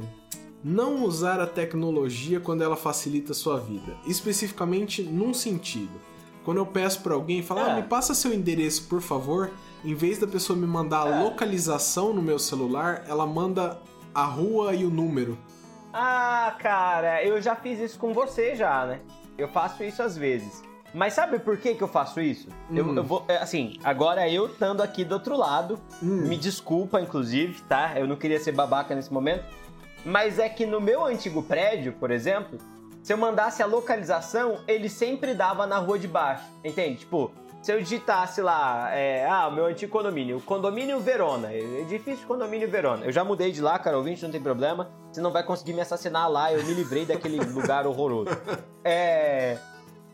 não 0.63 1.03
usar 1.03 1.39
a 1.39 1.47
tecnologia 1.47 2.39
quando 2.39 2.63
ela 2.63 2.75
facilita 2.75 3.33
a 3.33 3.35
sua 3.35 3.59
vida. 3.59 3.97
Especificamente 4.05 5.03
num 5.03 5.33
sentido. 5.33 5.99
Quando 6.45 6.57
eu 6.57 6.65
peço 6.65 7.01
para 7.01 7.13
alguém, 7.13 7.41
falar, 7.41 7.65
ah, 7.65 7.69
é. 7.69 7.71
ah, 7.71 7.75
me 7.77 7.83
passa 7.83 8.13
seu 8.13 8.33
endereço, 8.33 8.87
por 8.87 9.01
favor, 9.01 9.51
em 9.83 9.93
vez 9.93 10.19
da 10.19 10.27
pessoa 10.27 10.57
me 10.57 10.67
mandar 10.67 11.03
a 11.05 11.09
é. 11.09 11.23
localização 11.23 12.13
no 12.13 12.21
meu 12.21 12.37
celular, 12.37 13.03
ela 13.07 13.25
manda 13.25 13.79
a 14.13 14.23
rua 14.23 14.73
e 14.73 14.85
o 14.85 14.89
número. 14.89 15.37
Ah, 15.93 16.55
cara, 16.59 17.23
eu 17.23 17.41
já 17.41 17.55
fiz 17.55 17.79
isso 17.79 17.99
com 17.99 18.13
você 18.13 18.55
já, 18.55 18.85
né? 18.85 19.01
Eu 19.37 19.47
faço 19.47 19.83
isso 19.83 20.01
às 20.01 20.17
vezes. 20.17 20.63
Mas 20.93 21.13
sabe 21.13 21.39
por 21.39 21.57
que, 21.57 21.73
que 21.73 21.83
eu 21.83 21.87
faço 21.87 22.21
isso? 22.21 22.47
Hum. 22.69 22.77
Eu, 22.77 22.95
eu, 22.95 23.03
vou. 23.03 23.25
É, 23.27 23.37
assim, 23.37 23.77
agora 23.83 24.29
eu 24.29 24.45
estando 24.45 24.81
aqui 24.81 25.03
do 25.03 25.13
outro 25.13 25.35
lado, 25.35 25.79
hum. 26.01 26.27
me 26.27 26.37
desculpa, 26.37 27.01
inclusive, 27.01 27.61
tá? 27.63 27.99
Eu 27.99 28.07
não 28.07 28.15
queria 28.15 28.39
ser 28.39 28.51
babaca 28.51 28.93
nesse 28.93 29.11
momento. 29.11 29.43
Mas 30.05 30.39
é 30.39 30.49
que 30.49 30.65
no 30.65 30.81
meu 30.81 31.05
antigo 31.05 31.41
prédio, 31.41 31.93
por 31.93 32.11
exemplo, 32.11 32.59
se 33.01 33.11
eu 33.11 33.17
mandasse 33.17 33.61
a 33.61 33.65
localização, 33.65 34.59
ele 34.67 34.89
sempre 34.89 35.33
dava 35.33 35.67
na 35.67 35.77
rua 35.77 35.99
de 35.99 36.07
baixo. 36.07 36.45
Entende? 36.63 36.99
Tipo, 36.99 37.31
se 37.61 37.71
eu 37.71 37.79
digitasse 37.79 38.41
lá, 38.41 38.89
é, 38.93 39.25
ah, 39.25 39.47
o 39.47 39.51
meu 39.51 39.65
antigo 39.65 39.91
condomínio, 39.91 40.41
condomínio 40.41 40.99
Verona, 40.99 41.53
edifício 41.53 42.27
condomínio 42.27 42.69
Verona. 42.69 43.05
Eu 43.05 43.11
já 43.11 43.23
mudei 43.23 43.51
de 43.51 43.61
lá, 43.61 43.79
cara, 43.79 43.97
ouvinte, 43.97 44.21
não 44.23 44.31
tem 44.31 44.41
problema. 44.41 44.91
Você 45.11 45.21
não 45.21 45.31
vai 45.31 45.43
conseguir 45.43 45.73
me 45.73 45.81
assassinar 45.81 46.29
lá, 46.29 46.51
eu 46.51 46.63
me 46.65 46.73
livrei 46.73 47.05
daquele 47.05 47.37
lugar 47.51 47.87
horroroso. 47.87 48.31
É. 48.83 49.57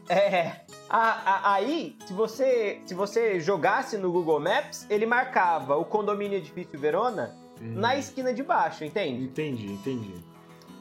É. 0.08 0.62
A, 0.90 1.00
a, 1.00 1.54
aí, 1.54 1.96
se 2.06 2.14
você, 2.14 2.82
se 2.86 2.96
você 2.96 3.40
jogasse 3.40 3.98
no 3.98 4.12
Google 4.12 4.40
Maps, 4.40 4.88
ele 4.90 5.06
marcava 5.06 5.76
o 5.76 5.86
condomínio 5.86 6.38
edifício 6.38 6.80
Verona 6.80 7.36
na 7.60 7.96
esquina 7.98 8.34
de 8.34 8.44
baixo, 8.44 8.84
entende? 8.84 9.24
Entendi, 9.24 9.72
entendi. 9.72 10.14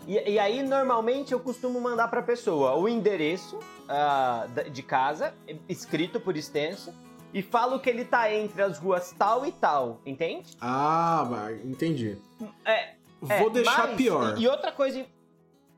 E, 0.06 0.32
e 0.32 0.38
aí, 0.38 0.62
normalmente, 0.62 1.32
eu 1.32 1.40
costumo 1.40 1.80
mandar 1.80 2.08
pra 2.08 2.22
pessoa 2.22 2.74
o 2.74 2.88
endereço 2.88 3.58
uh, 3.58 4.70
de 4.70 4.82
casa, 4.82 5.34
escrito 5.68 6.18
por 6.18 6.36
extenso, 6.36 6.94
e 7.32 7.42
falo 7.42 7.78
que 7.78 7.90
ele 7.90 8.04
tá 8.04 8.32
entre 8.32 8.62
as 8.62 8.78
ruas 8.78 9.14
tal 9.18 9.44
e 9.44 9.52
tal, 9.52 10.00
entende? 10.06 10.56
Ah, 10.60 11.50
entendi. 11.62 12.16
É. 12.64 12.94
Vou 13.20 13.48
é, 13.48 13.50
deixar 13.50 13.88
mas, 13.88 13.96
pior. 13.96 14.38
E, 14.38 14.42
e, 14.42 14.48
outra 14.48 14.72
coisa. 14.72 15.04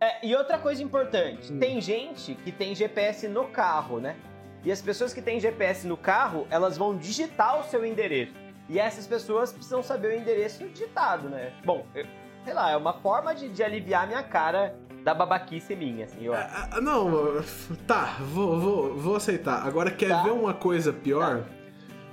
É, 0.00 0.26
e 0.26 0.34
outra 0.34 0.58
coisa 0.58 0.82
importante, 0.82 1.52
hum. 1.52 1.58
tem 1.58 1.80
gente 1.80 2.34
que 2.36 2.52
tem 2.52 2.74
GPS 2.74 3.26
no 3.26 3.48
carro, 3.48 3.98
né? 3.98 4.16
E 4.62 4.70
as 4.70 4.80
pessoas 4.80 5.12
que 5.12 5.22
têm 5.22 5.40
GPS 5.40 5.86
no 5.86 5.96
carro, 5.96 6.46
elas 6.50 6.76
vão 6.76 6.96
digitar 6.96 7.60
o 7.60 7.64
seu 7.64 7.84
endereço. 7.84 8.34
E 8.70 8.78
essas 8.78 9.04
pessoas 9.04 9.52
precisam 9.52 9.82
saber 9.82 10.12
o 10.12 10.16
endereço 10.16 10.64
digitado, 10.68 11.28
né? 11.28 11.52
Bom, 11.64 11.84
eu, 11.92 12.06
sei 12.44 12.54
lá, 12.54 12.70
é 12.70 12.76
uma 12.76 12.92
forma 12.92 13.34
de, 13.34 13.48
de 13.48 13.64
aliviar 13.64 14.06
minha 14.06 14.22
cara 14.22 14.76
da 15.02 15.12
babaquice 15.12 15.74
minha, 15.74 16.04
assim, 16.04 16.28
ó. 16.28 16.34
Ah, 16.34 16.68
ah, 16.70 16.80
não, 16.80 17.42
tá, 17.84 18.18
vou, 18.20 18.60
vou, 18.60 18.96
vou 18.96 19.16
aceitar. 19.16 19.66
Agora, 19.66 19.90
quer 19.90 20.10
tá. 20.10 20.22
ver 20.22 20.30
uma 20.30 20.54
coisa 20.54 20.92
pior? 20.92 21.38
Tá. 21.40 21.44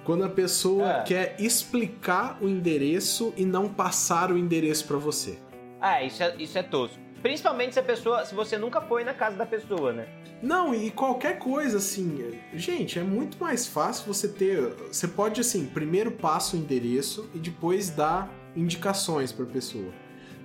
Quando 0.04 0.24
a 0.24 0.30
pessoa 0.30 0.90
ah. 0.90 1.04
quer 1.04 1.36
explicar 1.38 2.40
o 2.42 2.50
endereço 2.50 3.36
e 3.38 3.46
não 3.46 3.70
passar 3.70 4.32
o 4.32 4.38
endereço 4.38 4.88
para 4.88 4.98
você. 4.98 5.38
Ah, 5.80 6.02
isso 6.02 6.24
é, 6.24 6.36
isso 6.40 6.58
é 6.58 6.64
tosco. 6.64 6.98
Principalmente 7.22 7.74
se 7.74 7.80
a 7.80 7.84
pessoa, 7.84 8.26
se 8.26 8.34
você 8.34 8.58
nunca 8.58 8.82
foi 8.82 9.04
na 9.04 9.14
casa 9.14 9.38
da 9.38 9.46
pessoa, 9.46 9.94
né? 9.94 10.08
Não, 10.42 10.74
e 10.74 10.92
qualquer 10.92 11.40
coisa 11.40 11.78
assim, 11.78 12.40
gente, 12.54 13.00
é 13.00 13.04
muito 13.04 13.38
mais 13.40 13.66
fácil 13.66 14.06
você 14.06 14.28
ter, 14.28 14.74
você 14.92 15.08
pode 15.08 15.42
assim, 15.42 15.66
primeiro 15.66 16.12
passa 16.12 16.56
o 16.56 16.60
endereço 16.60 17.28
e 17.34 17.40
depois 17.40 17.90
dá 17.90 18.30
indicações 18.56 19.32
para 19.32 19.46
pessoa. 19.46 19.92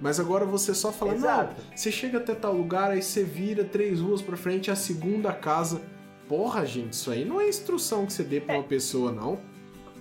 Mas 0.00 0.18
agora 0.18 0.44
você 0.44 0.74
só 0.74 0.90
fala, 0.90 1.14
Exato. 1.14 1.54
não, 1.56 1.76
você 1.76 1.92
chega 1.92 2.18
até 2.18 2.34
tal 2.34 2.54
lugar, 2.54 2.90
aí 2.90 3.02
você 3.02 3.22
vira 3.22 3.64
três 3.64 4.00
ruas 4.00 4.20
pra 4.20 4.36
frente, 4.36 4.70
é 4.70 4.72
a 4.72 4.76
segunda 4.76 5.32
casa. 5.32 5.80
Porra, 6.28 6.64
gente, 6.64 6.94
isso 6.94 7.10
aí 7.10 7.24
não 7.24 7.40
é 7.40 7.48
instrução 7.48 8.06
que 8.06 8.12
você 8.12 8.24
dê 8.24 8.40
pra 8.40 8.54
é. 8.54 8.58
uma 8.58 8.64
pessoa, 8.64 9.12
não. 9.12 9.38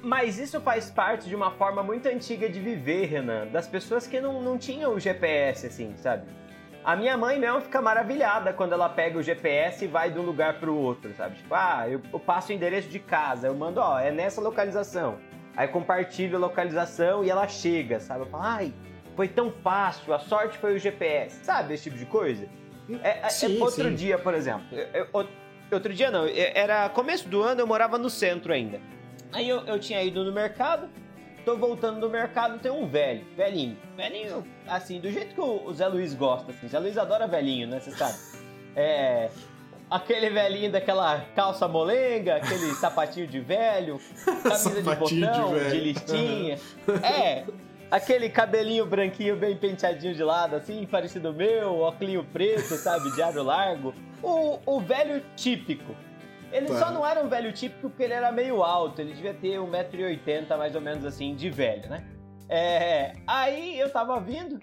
Mas 0.02 0.40
isso 0.40 0.60
faz 0.62 0.90
parte 0.90 1.30
de 1.30 1.36
uma 1.36 1.52
forma 1.52 1.84
muito 1.84 2.08
antiga 2.08 2.50
de 2.50 2.60
viver, 2.60 3.06
Renan. 3.06 3.48
Das 3.48 3.68
pessoas 3.68 4.08
que 4.08 4.20
não, 4.20 4.42
não 4.42 4.58
tinham 4.58 4.96
o 4.96 5.00
GPS, 5.00 5.68
assim, 5.68 5.94
sabe? 5.98 6.26
A 6.84 6.96
minha 6.96 7.16
mãe 7.16 7.40
mesmo 7.40 7.62
fica 7.62 7.80
maravilhada 7.80 8.52
quando 8.54 8.74
ela 8.74 8.90
pega 8.90 9.20
o 9.20 9.22
GPS 9.22 9.86
e 9.86 9.88
vai 9.88 10.10
de 10.10 10.18
um 10.18 10.24
lugar 10.24 10.60
pro 10.60 10.76
outro, 10.76 11.14
sabe? 11.16 11.36
Tipo, 11.36 11.54
ah, 11.54 11.88
eu, 11.88 12.02
eu 12.12 12.20
passo 12.20 12.52
o 12.52 12.56
endereço 12.56 12.90
de 12.90 12.98
casa, 12.98 13.48
eu 13.48 13.56
mando, 13.56 13.80
ó, 13.80 14.00
é 14.00 14.12
nessa 14.12 14.42
localização. 14.42 15.20
Aí 15.56 15.68
compartilho 15.68 16.38
a 16.38 16.40
localização 16.40 17.24
e 17.24 17.30
ela 17.30 17.48
chega, 17.48 18.00
sabe? 18.00 18.22
Eu 18.22 18.26
falo, 18.26 18.44
ai, 18.44 18.74
foi 19.16 19.28
tão 19.28 19.52
fácil, 19.52 20.12
a 20.12 20.20
sorte 20.20 20.58
foi 20.58 20.74
o 20.76 20.80
GPS, 20.80 21.44
sabe? 21.44 21.76
Esse 21.76 21.84
tipo 21.84 21.98
de 21.98 22.06
coisa. 22.06 22.48
É, 23.04 23.20
é, 23.28 23.30
sim, 23.30 23.60
é 23.60 23.64
outro 23.64 23.90
sim. 23.90 23.96
dia, 23.96 24.18
por 24.18 24.34
exemplo. 24.34 24.66
Eu, 24.72 25.08
eu, 25.14 25.28
outro 25.72 25.94
dia 25.94 26.10
não, 26.10 26.26
era 26.26 26.90
começo 26.90 27.30
do 27.30 27.44
ano, 27.44 27.62
eu 27.62 27.68
morava 27.68 28.00
no 28.00 28.10
centro 28.10 28.52
ainda. 28.52 28.80
Aí 29.32 29.48
eu, 29.48 29.62
eu 29.68 29.80
tinha 29.80 30.04
ido 30.04 30.24
no 30.24 30.32
mercado, 30.32 30.90
tô 31.46 31.58
voltando 31.58 32.00
do 32.00 32.10
mercado, 32.10 32.60
tem 32.60 32.72
um 32.72 32.88
velho, 32.88 33.26
velhinho. 33.36 33.78
Velhinho, 33.96 34.46
assim, 34.68 35.00
do 35.00 35.12
jeito 35.12 35.36
que 35.36 35.42
o 35.42 35.74
Zé 35.74 35.88
Luiz 35.88 36.14
gosta, 36.14 36.52
assim. 36.52 36.68
Zé 36.68 36.80
Luiz 36.80 36.98
adora 36.98 37.28
velhinho, 37.28 37.68
né? 37.68 37.80
Você 37.80 37.92
sabe? 37.92 38.18
É. 38.76 39.30
Aquele 39.90 40.30
velhinho 40.30 40.72
daquela 40.72 41.20
calça 41.36 41.68
molenga, 41.68 42.38
aquele 42.38 42.74
sapatinho 42.80 43.28
de 43.28 43.42
velho, 43.42 44.00
camisa 44.26 44.70
de 44.70 44.82
botão, 44.82 45.54
de, 45.54 45.70
de 45.70 45.80
listinha. 45.80 46.58
É, 47.04 47.44
aquele 47.90 48.30
cabelinho 48.30 48.86
branquinho 48.86 49.36
bem 49.36 49.58
penteadinho 49.58 50.16
de 50.16 50.24
lado, 50.24 50.56
assim, 50.56 50.86
parecido 50.86 51.34
meu, 51.34 51.80
óculos 51.80 52.26
preto, 52.32 52.76
sabe, 52.78 53.12
de 53.12 53.22
aro 53.22 53.44
largo. 53.44 53.94
O, 54.24 54.60
o 54.66 54.80
velho 54.80 55.22
típico. 55.36 55.94
Ele 56.52 56.68
só 56.68 56.92
não 56.92 57.06
era 57.06 57.24
um 57.24 57.30
velho 57.30 57.52
típico 57.52 57.90
porque 57.90 58.04
ele 58.04 58.14
era 58.14 58.32
meio 58.32 58.64
alto, 58.64 59.00
ele 59.00 59.14
devia 59.14 59.34
ter 59.34 59.58
1,80m 59.58 60.58
mais 60.58 60.76
ou 60.76 60.82
menos 60.82 61.06
assim, 61.06 61.36
de 61.36 61.50
velho, 61.50 61.90
né? 61.90 62.06
É, 62.50 63.14
aí 63.26 63.80
eu 63.80 63.90
tava 63.90 64.20
vindo 64.20 64.60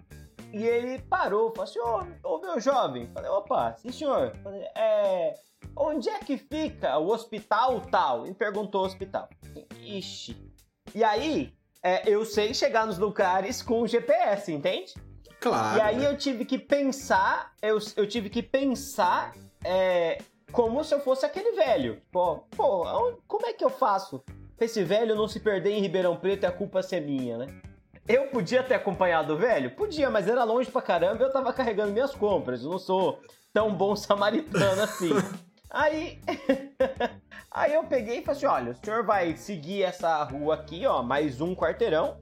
e 0.52 0.62
ele 0.62 0.98
parou, 1.02 1.50
falou 1.54 1.64
assim, 1.64 1.78
ô, 2.22 2.34
ô 2.34 2.40
meu 2.40 2.60
jovem, 2.60 3.06
falei, 3.08 3.30
opa, 3.30 3.74
sim 3.76 3.90
senhor, 3.90 4.34
falei, 4.42 4.62
é, 4.76 5.34
onde 5.76 6.08
é 6.08 6.18
que 6.18 6.36
fica 6.36 6.98
o 6.98 7.08
hospital 7.08 7.80
tal? 7.80 8.26
Ele 8.26 8.34
perguntou 8.34 8.82
o 8.82 8.86
hospital. 8.86 9.28
Ixi. 9.80 10.36
E 10.94 11.02
aí, 11.02 11.54
é, 11.82 12.08
eu 12.08 12.24
sei 12.24 12.52
chegar 12.52 12.86
nos 12.86 12.98
lugares 12.98 13.62
com 13.62 13.82
o 13.82 13.86
GPS, 13.86 14.52
entende? 14.52 14.94
Claro. 15.40 15.78
E 15.78 15.80
aí 15.80 15.96
né? 15.98 16.06
eu 16.06 16.16
tive 16.16 16.44
que 16.44 16.58
pensar, 16.58 17.52
eu, 17.62 17.78
eu 17.96 18.06
tive 18.06 18.28
que 18.28 18.42
pensar 18.42 19.32
é, 19.64 20.18
como 20.52 20.82
se 20.84 20.94
eu 20.94 21.00
fosse 21.00 21.24
aquele 21.26 21.52
velho. 21.52 22.00
Pô, 22.10 22.38
pô, 22.56 22.84
como 23.26 23.46
é 23.46 23.52
que 23.52 23.64
eu 23.64 23.70
faço 23.70 24.22
pra 24.56 24.64
esse 24.64 24.82
velho 24.82 25.14
não 25.14 25.28
se 25.28 25.40
perder 25.40 25.70
em 25.70 25.80
Ribeirão 25.80 26.16
Preto 26.16 26.44
e 26.44 26.46
a 26.46 26.52
culpa 26.52 26.82
ser 26.82 27.00
minha, 27.00 27.38
né? 27.38 27.46
Eu 28.06 28.28
podia 28.28 28.62
ter 28.62 28.74
acompanhado 28.74 29.34
o 29.34 29.36
velho? 29.36 29.74
Podia, 29.74 30.08
mas 30.08 30.26
era 30.26 30.42
longe 30.42 30.70
pra 30.70 30.80
caramba 30.80 31.22
e 31.22 31.26
eu 31.26 31.32
tava 31.32 31.52
carregando 31.52 31.92
minhas 31.92 32.14
compras. 32.14 32.62
Eu 32.62 32.70
não 32.70 32.78
sou 32.78 33.20
tão 33.52 33.74
bom 33.74 33.94
samaritano 33.94 34.82
assim. 34.82 35.10
Aí. 35.70 36.20
Aí 37.50 37.74
eu 37.74 37.84
peguei 37.84 38.18
e 38.18 38.22
falei 38.22 38.36
assim: 38.36 38.46
olha, 38.46 38.72
o 38.72 38.84
senhor 38.84 39.04
vai 39.04 39.36
seguir 39.36 39.82
essa 39.82 40.22
rua 40.22 40.54
aqui, 40.54 40.86
ó, 40.86 41.02
mais 41.02 41.40
um 41.40 41.54
quarteirão. 41.54 42.18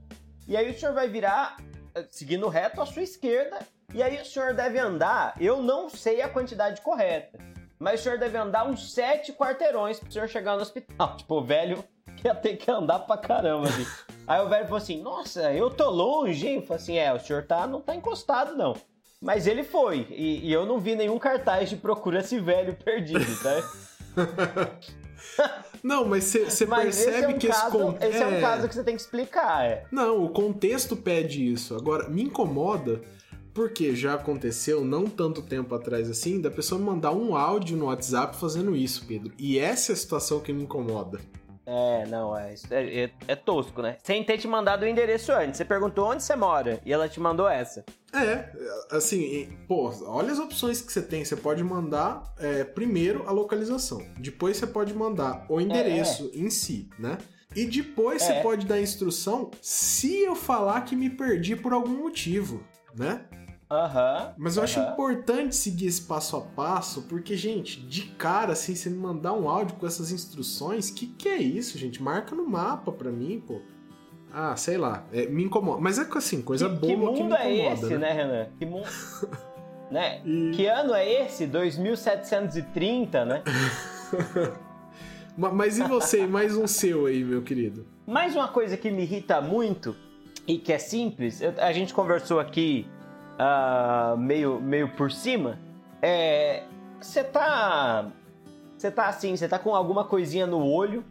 E 0.48 0.56
aí 0.56 0.70
o 0.70 0.78
senhor 0.78 0.94
vai 0.94 1.08
virar, 1.08 1.56
eh, 1.94 2.06
seguindo 2.08 2.48
reto, 2.48 2.80
à 2.80 2.86
sua 2.86 3.02
esquerda. 3.02 3.58
E 3.92 4.02
aí 4.02 4.20
o 4.20 4.24
senhor 4.24 4.54
deve 4.54 4.78
andar, 4.78 5.34
eu 5.40 5.62
não 5.62 5.88
sei 5.88 6.20
a 6.22 6.28
quantidade 6.28 6.80
correta, 6.80 7.38
mas 7.78 8.00
o 8.00 8.02
senhor 8.04 8.18
deve 8.18 8.36
andar 8.36 8.66
uns 8.66 8.92
sete 8.92 9.32
quarteirões 9.32 9.98
pro 9.98 10.10
senhor 10.10 10.28
chegar 10.28 10.56
no 10.56 10.62
hospital. 10.62 11.16
Tipo, 11.18 11.36
o 11.36 11.44
velho 11.44 11.84
ia 12.24 12.34
ter 12.34 12.56
que 12.56 12.70
andar 12.70 13.00
pra 13.00 13.16
caramba 13.16 13.68
ali. 13.68 13.86
Aí 14.26 14.40
o 14.40 14.48
velho 14.48 14.64
falou 14.64 14.78
assim: 14.78 15.02
Nossa, 15.02 15.52
eu 15.52 15.70
tô 15.70 15.90
longe, 15.90 16.46
hein? 16.46 16.62
Falei 16.62 16.82
assim: 16.82 16.98
É, 16.98 17.12
o 17.12 17.20
senhor 17.20 17.44
tá, 17.44 17.66
não 17.66 17.80
tá 17.80 17.94
encostado, 17.94 18.56
não. 18.56 18.74
Mas 19.20 19.46
ele 19.46 19.64
foi, 19.64 20.06
e, 20.10 20.46
e 20.46 20.52
eu 20.52 20.66
não 20.66 20.78
vi 20.78 20.94
nenhum 20.94 21.18
cartaz 21.18 21.70
de 21.70 21.76
procura 21.76 22.20
esse 22.20 22.38
velho 22.38 22.74
perdido, 22.74 23.24
tá? 23.42 23.62
Não, 25.82 26.04
mas 26.04 26.24
você 26.24 26.66
percebe 26.66 26.88
esse 26.88 27.24
é 27.24 27.28
um 27.28 27.38
que 27.38 27.48
caso, 27.48 27.96
esse, 28.00 28.06
esse 28.06 28.22
é... 28.22 28.22
é... 28.22 28.26
um 28.26 28.40
caso 28.40 28.68
que 28.68 28.74
você 28.74 28.82
tem 28.82 28.96
que 28.96 29.02
explicar, 29.02 29.64
é. 29.64 29.84
Não, 29.90 30.24
o 30.24 30.30
contexto 30.30 30.96
pede 30.96 31.52
isso. 31.52 31.76
Agora, 31.76 32.08
me 32.08 32.22
incomoda 32.22 33.00
porque 33.56 33.96
já 33.96 34.12
aconteceu 34.12 34.84
não 34.84 35.06
tanto 35.06 35.40
tempo 35.40 35.74
atrás 35.74 36.10
assim, 36.10 36.42
da 36.42 36.50
pessoa 36.50 36.78
mandar 36.78 37.12
um 37.12 37.34
áudio 37.34 37.74
no 37.74 37.86
WhatsApp 37.86 38.36
fazendo 38.36 38.76
isso, 38.76 39.06
Pedro. 39.06 39.32
E 39.38 39.58
essa 39.58 39.92
é 39.92 39.94
a 39.94 39.96
situação 39.96 40.40
que 40.40 40.52
me 40.52 40.64
incomoda. 40.64 41.18
É, 41.64 42.04
não, 42.06 42.36
é, 42.36 42.54
é, 42.70 43.04
é, 43.04 43.10
é 43.26 43.34
tosco, 43.34 43.80
né? 43.80 43.96
Sem 44.04 44.22
ter 44.22 44.36
te 44.36 44.46
mandado 44.46 44.84
o 44.84 44.86
endereço 44.86 45.32
antes. 45.32 45.56
Você 45.56 45.64
perguntou 45.64 46.10
onde 46.10 46.22
você 46.22 46.36
mora 46.36 46.80
e 46.84 46.92
ela 46.92 47.08
te 47.08 47.18
mandou 47.18 47.48
essa. 47.48 47.82
É, 48.12 48.52
assim, 48.90 49.48
pô, 49.66 49.90
olha 50.04 50.30
as 50.30 50.38
opções 50.38 50.82
que 50.82 50.92
você 50.92 51.00
tem. 51.00 51.24
Você 51.24 51.34
pode 51.34 51.64
mandar 51.64 52.34
é, 52.38 52.62
primeiro 52.62 53.26
a 53.26 53.32
localização, 53.32 54.06
depois 54.18 54.58
você 54.58 54.66
pode 54.66 54.92
mandar 54.92 55.46
o 55.48 55.58
endereço 55.58 56.30
é, 56.34 56.36
é. 56.36 56.40
em 56.40 56.50
si, 56.50 56.90
né? 56.98 57.16
E 57.54 57.64
depois 57.64 58.22
você 58.22 58.32
é. 58.32 58.42
pode 58.42 58.66
dar 58.66 58.78
instrução 58.78 59.50
se 59.62 60.20
eu 60.20 60.36
falar 60.36 60.82
que 60.82 60.94
me 60.94 61.08
perdi 61.08 61.56
por 61.56 61.72
algum 61.72 62.02
motivo, 62.02 62.62
né? 62.94 63.24
Aham. 63.70 64.34
Mas 64.38 64.56
eu 64.56 64.62
acho 64.62 64.78
importante 64.78 65.56
seguir 65.56 65.86
esse 65.86 66.02
passo 66.02 66.36
a 66.36 66.40
passo, 66.40 67.02
porque, 67.02 67.36
gente, 67.36 67.80
de 67.80 68.02
cara, 68.02 68.52
assim, 68.52 68.76
você 68.76 68.88
me 68.88 68.96
mandar 68.96 69.32
um 69.32 69.48
áudio 69.48 69.76
com 69.76 69.86
essas 69.86 70.12
instruções, 70.12 70.88
que 70.88 71.06
que 71.06 71.28
é 71.28 71.38
isso, 71.38 71.76
gente? 71.76 72.00
Marca 72.00 72.34
no 72.34 72.48
mapa 72.48 72.92
pra 72.92 73.10
mim, 73.10 73.42
pô. 73.44 73.60
Ah, 74.32 74.54
sei 74.54 74.76
lá, 74.76 75.04
é, 75.12 75.26
me 75.26 75.44
incomoda. 75.44 75.80
Mas 75.80 75.98
é 75.98 76.06
assim, 76.14 76.42
coisa 76.42 76.68
que, 76.68 76.76
boa 76.76 76.92
que, 76.92 76.96
mundo 76.96 77.14
que 77.14 77.22
me 77.22 77.28
incomoda. 77.28 77.48
é 77.48 77.72
esse, 77.72 77.86
né, 77.86 77.98
né 77.98 78.12
Renan? 78.12 78.46
Que 78.58 78.66
mundo. 78.66 78.86
né? 79.90 80.20
E... 80.24 80.52
Que 80.54 80.66
ano 80.66 80.94
é 80.94 81.24
esse? 81.24 81.46
2730, 81.46 83.24
né? 83.24 83.42
Mas 85.36 85.78
e 85.78 85.82
você? 85.82 86.26
Mais 86.26 86.56
um 86.56 86.66
seu 86.66 87.06
aí, 87.06 87.24
meu 87.24 87.42
querido. 87.42 87.84
Mais 88.06 88.34
uma 88.34 88.48
coisa 88.48 88.76
que 88.76 88.90
me 88.90 89.02
irrita 89.02 89.40
muito 89.40 89.96
e 90.46 90.56
que 90.58 90.72
é 90.72 90.78
simples, 90.78 91.42
a 91.42 91.72
gente 91.72 91.92
conversou 91.92 92.38
aqui 92.38 92.86
uh, 93.38 94.16
meio, 94.16 94.60
meio 94.60 94.88
por 94.88 95.10
cima, 95.10 95.58
é. 96.02 96.64
Você 97.00 97.22
tá. 97.22 98.10
Você 98.76 98.90
tá 98.90 99.06
assim, 99.06 99.36
você 99.36 99.48
tá 99.48 99.58
com 99.58 99.74
alguma 99.74 100.04
coisinha 100.04 100.46
no 100.46 100.64
olho, 100.66 101.04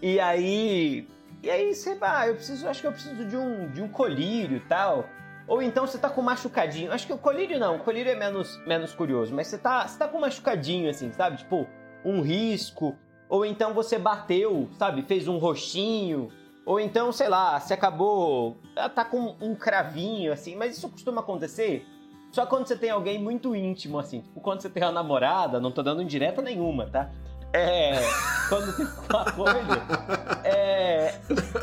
e 0.00 0.18
aí. 0.20 1.06
E 1.42 1.50
aí 1.50 1.74
você, 1.74 1.98
ah, 2.00 2.28
eu 2.28 2.34
preciso, 2.34 2.68
acho 2.68 2.80
que 2.80 2.86
eu 2.86 2.92
preciso 2.92 3.24
de 3.24 3.36
um, 3.36 3.68
de 3.70 3.82
um 3.82 3.88
colírio 3.88 4.56
e 4.56 4.60
tal. 4.60 5.06
Ou 5.48 5.60
então 5.60 5.86
você 5.86 5.98
tá 5.98 6.08
com 6.08 6.22
machucadinho. 6.22 6.92
Acho 6.92 7.06
que 7.06 7.12
o 7.12 7.18
colírio 7.18 7.58
não, 7.58 7.76
o 7.76 7.78
colírio 7.80 8.12
é 8.12 8.14
menos, 8.14 8.56
menos 8.64 8.94
curioso, 8.94 9.34
mas 9.34 9.48
você 9.48 9.58
tá, 9.58 9.86
você 9.86 9.98
tá 9.98 10.06
com 10.06 10.20
machucadinho, 10.20 10.88
assim, 10.88 11.10
sabe? 11.12 11.38
Tipo, 11.38 11.66
um 12.04 12.20
risco. 12.20 12.96
Ou 13.28 13.44
então 13.44 13.74
você 13.74 13.98
bateu, 13.98 14.68
sabe? 14.78 15.02
Fez 15.02 15.26
um 15.26 15.38
roxinho. 15.38 16.28
Ou 16.64 16.78
então, 16.78 17.12
sei 17.12 17.28
lá, 17.28 17.58
você 17.58 17.74
acabou. 17.74 18.56
Ah, 18.76 18.88
tá 18.88 19.04
com 19.04 19.34
um 19.40 19.54
cravinho, 19.54 20.32
assim, 20.32 20.54
mas 20.56 20.76
isso 20.76 20.88
costuma 20.88 21.20
acontecer 21.20 21.86
só 22.32 22.46
quando 22.46 22.66
você 22.66 22.74
tem 22.74 22.88
alguém 22.88 23.18
muito 23.18 23.54
íntimo, 23.54 23.98
assim. 23.98 24.22
Tipo, 24.22 24.40
quando 24.40 24.62
você 24.62 24.70
tem 24.70 24.82
uma 24.82 24.90
namorada, 24.90 25.60
não 25.60 25.70
tô 25.70 25.82
dando 25.82 26.00
indireta 26.00 26.40
nenhuma, 26.40 26.86
tá? 26.86 27.10
É. 27.52 27.92
quando 28.48 28.74
tem 28.74 28.86
uma 28.86 29.24
coisa. 29.32 30.42
É. 30.42 31.14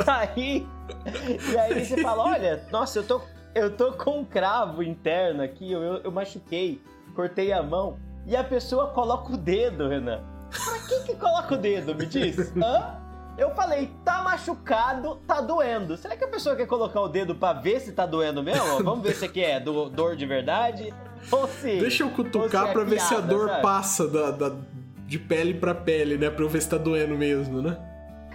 Aí. 0.07 0.67
E 1.51 1.57
aí 1.57 1.83
você 1.83 1.99
fala: 2.01 2.23
olha, 2.23 2.63
nossa, 2.71 2.99
eu 2.99 3.03
tô, 3.03 3.21
eu 3.55 3.75
tô 3.75 3.93
com 3.93 4.19
um 4.19 4.25
cravo 4.25 4.83
interno 4.83 5.41
aqui, 5.41 5.71
eu, 5.71 5.81
eu 5.81 6.11
machuquei, 6.11 6.79
cortei 7.15 7.51
a 7.51 7.63
mão. 7.63 7.97
E 8.27 8.35
a 8.35 8.43
pessoa 8.43 8.89
coloca 8.89 9.33
o 9.33 9.37
dedo, 9.37 9.87
Renan. 9.87 10.21
Pra 10.51 10.79
que 10.87 11.03
que 11.03 11.15
coloca 11.15 11.55
o 11.55 11.57
dedo? 11.57 11.95
Me 11.95 12.05
diz. 12.05 12.53
Hã? 12.55 13.08
Eu 13.39 13.55
falei, 13.55 13.89
tá 14.03 14.21
machucado, 14.21 15.15
tá 15.25 15.39
doendo. 15.39 15.95
Será 15.95 16.17
que 16.17 16.25
a 16.25 16.27
pessoa 16.27 16.57
quer 16.57 16.67
colocar 16.67 16.99
o 16.99 17.07
dedo 17.07 17.33
pra 17.33 17.53
ver 17.53 17.79
se 17.79 17.93
tá 17.93 18.05
doendo 18.05 18.43
mesmo? 18.43 18.79
Vamos 18.83 19.01
ver 19.01 19.15
se 19.15 19.23
aqui 19.23 19.41
é 19.41 19.61
do, 19.61 19.89
dor 19.89 20.17
de 20.17 20.25
verdade. 20.25 20.93
Ou 21.31 21.47
se. 21.47 21.79
Deixa 21.79 22.03
eu 22.03 22.09
cutucar 22.09 22.67
é 22.67 22.73
pra 22.73 22.83
ver 22.83 22.99
se 22.99 23.15
a 23.15 23.21
dor 23.21 23.47
sabe? 23.47 23.61
passa 23.61 24.09
da, 24.09 24.31
da, 24.31 24.55
de 25.07 25.17
pele 25.17 25.53
pra 25.53 25.73
pele, 25.73 26.17
né? 26.17 26.29
Pra 26.29 26.43
eu 26.43 26.49
ver 26.49 26.61
se 26.61 26.67
tá 26.67 26.77
doendo 26.77 27.17
mesmo, 27.17 27.61
né? 27.61 27.77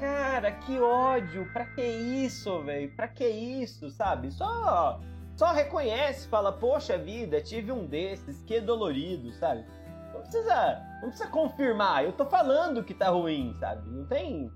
Cara, 0.01 0.51
que 0.51 0.81
ódio. 0.81 1.53
Pra 1.53 1.67
que 1.67 1.83
isso, 1.83 2.63
velho? 2.63 2.91
Pra 2.97 3.07
que 3.07 3.29
isso, 3.29 3.91
sabe? 3.91 4.31
Só. 4.33 4.99
Só 5.37 5.53
reconhece, 5.53 6.29
fala, 6.29 6.51
poxa 6.51 6.97
vida, 6.97 7.43
tive 7.43 7.73
um 7.73 7.85
desses, 7.85 8.41
que 8.45 8.59
dolorido, 8.59 9.33
sabe? 9.33 9.65
Não 10.15 10.21
precisa, 10.21 10.81
não 11.03 11.09
precisa 11.09 11.29
confirmar, 11.29 12.05
eu 12.05 12.13
tô 12.13 12.25
falando 12.25 12.85
que 12.85 12.95
tá 12.95 13.09
ruim, 13.09 13.53
sabe? 13.59 13.91
Não 13.91 14.07
tem 14.07 14.49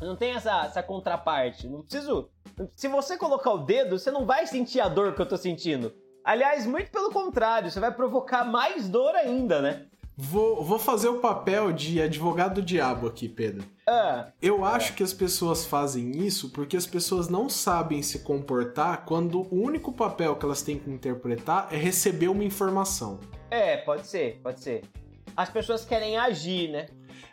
não 0.00 0.16
tem 0.16 0.32
essa, 0.32 0.64
essa 0.64 0.82
contraparte. 0.82 1.68
Não 1.68 1.82
preciso. 1.82 2.30
Se 2.74 2.88
você 2.88 3.16
colocar 3.16 3.52
o 3.52 3.58
dedo, 3.58 3.98
você 3.98 4.10
não 4.10 4.24
vai 4.24 4.46
sentir 4.46 4.80
a 4.80 4.88
dor 4.88 5.14
que 5.14 5.22
eu 5.22 5.26
tô 5.26 5.36
sentindo. 5.36 5.92
Aliás, 6.24 6.66
muito 6.66 6.90
pelo 6.90 7.10
contrário, 7.10 7.70
você 7.70 7.80
vai 7.80 7.92
provocar 7.92 8.44
mais 8.44 8.88
dor 8.88 9.14
ainda, 9.14 9.62
né? 9.62 9.86
Vou, 10.20 10.64
vou 10.64 10.80
fazer 10.80 11.08
o 11.08 11.20
papel 11.20 11.72
de 11.72 12.02
advogado 12.02 12.56
do 12.56 12.62
diabo 12.62 13.06
aqui, 13.06 13.28
Pedro. 13.28 13.64
Ah, 13.88 14.32
eu 14.42 14.64
acho 14.64 14.94
que 14.94 15.02
as 15.04 15.12
pessoas 15.12 15.64
fazem 15.64 16.10
isso 16.10 16.50
porque 16.50 16.76
as 16.76 16.86
pessoas 16.86 17.28
não 17.28 17.48
sabem 17.48 18.02
se 18.02 18.18
comportar 18.18 19.04
quando 19.04 19.42
o 19.42 19.62
único 19.62 19.92
papel 19.92 20.34
que 20.34 20.44
elas 20.44 20.60
têm 20.60 20.76
que 20.76 20.90
interpretar 20.90 21.68
é 21.70 21.76
receber 21.76 22.26
uma 22.26 22.42
informação. 22.42 23.20
É, 23.48 23.76
pode 23.76 24.08
ser, 24.08 24.40
pode 24.42 24.60
ser. 24.60 24.82
As 25.36 25.48
pessoas 25.50 25.84
querem 25.84 26.18
agir, 26.18 26.68
né? 26.68 26.86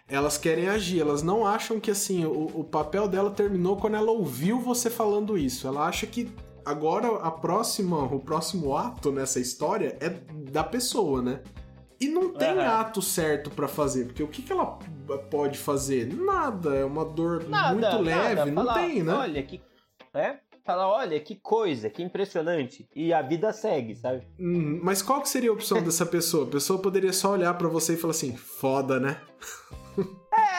Elas 0.07 0.37
querem 0.37 0.67
agir, 0.67 1.01
elas 1.01 1.23
não 1.23 1.45
acham 1.45 1.79
que 1.79 1.89
assim, 1.89 2.25
o, 2.25 2.51
o 2.53 2.63
papel 2.63 3.07
dela 3.07 3.31
terminou 3.31 3.77
quando 3.77 3.95
ela 3.95 4.11
ouviu 4.11 4.59
você 4.59 4.89
falando 4.89 5.37
isso. 5.37 5.67
Ela 5.67 5.87
acha 5.87 6.05
que 6.05 6.31
agora 6.63 7.07
a 7.17 7.31
próxima, 7.31 8.03
o 8.03 8.19
próximo 8.19 8.75
ato 8.75 9.11
nessa 9.11 9.39
história 9.39 9.97
é 9.99 10.09
da 10.51 10.63
pessoa, 10.63 11.21
né? 11.21 11.41
E 11.99 12.07
não 12.07 12.33
tem 12.33 12.53
uhum. 12.53 12.61
ato 12.61 13.01
certo 13.01 13.49
para 13.49 13.67
fazer, 13.67 14.05
porque 14.05 14.21
o 14.21 14.27
que, 14.27 14.41
que 14.41 14.51
ela 14.51 14.77
pode 15.31 15.57
fazer? 15.57 16.13
Nada, 16.13 16.75
é 16.75 16.83
uma 16.83 17.05
dor 17.05 17.47
nada, 17.47 17.73
muito 17.73 18.03
leve, 18.03 18.51
nada. 18.51 18.51
não 18.51 18.73
tem, 18.73 19.01
né? 19.01 19.13
Olha, 19.13 19.43
que. 19.43 19.61
É? 20.13 20.39
Fala, 20.65 20.87
olha, 20.87 21.19
que 21.19 21.35
coisa, 21.35 21.89
que 21.89 22.01
impressionante. 22.01 22.89
E 22.95 23.13
a 23.13 23.21
vida 23.21 23.53
segue, 23.53 23.95
sabe? 23.95 24.27
Hum, 24.39 24.79
mas 24.83 25.01
qual 25.01 25.21
que 25.21 25.29
seria 25.29 25.51
a 25.51 25.53
opção 25.53 25.81
dessa 25.81 26.05
pessoa? 26.05 26.47
A 26.47 26.49
pessoa 26.49 26.81
poderia 26.81 27.13
só 27.13 27.31
olhar 27.31 27.53
para 27.53 27.67
você 27.67 27.93
e 27.93 27.97
falar 27.97 28.11
assim, 28.11 28.35
foda, 28.35 28.99
né? 28.99 29.21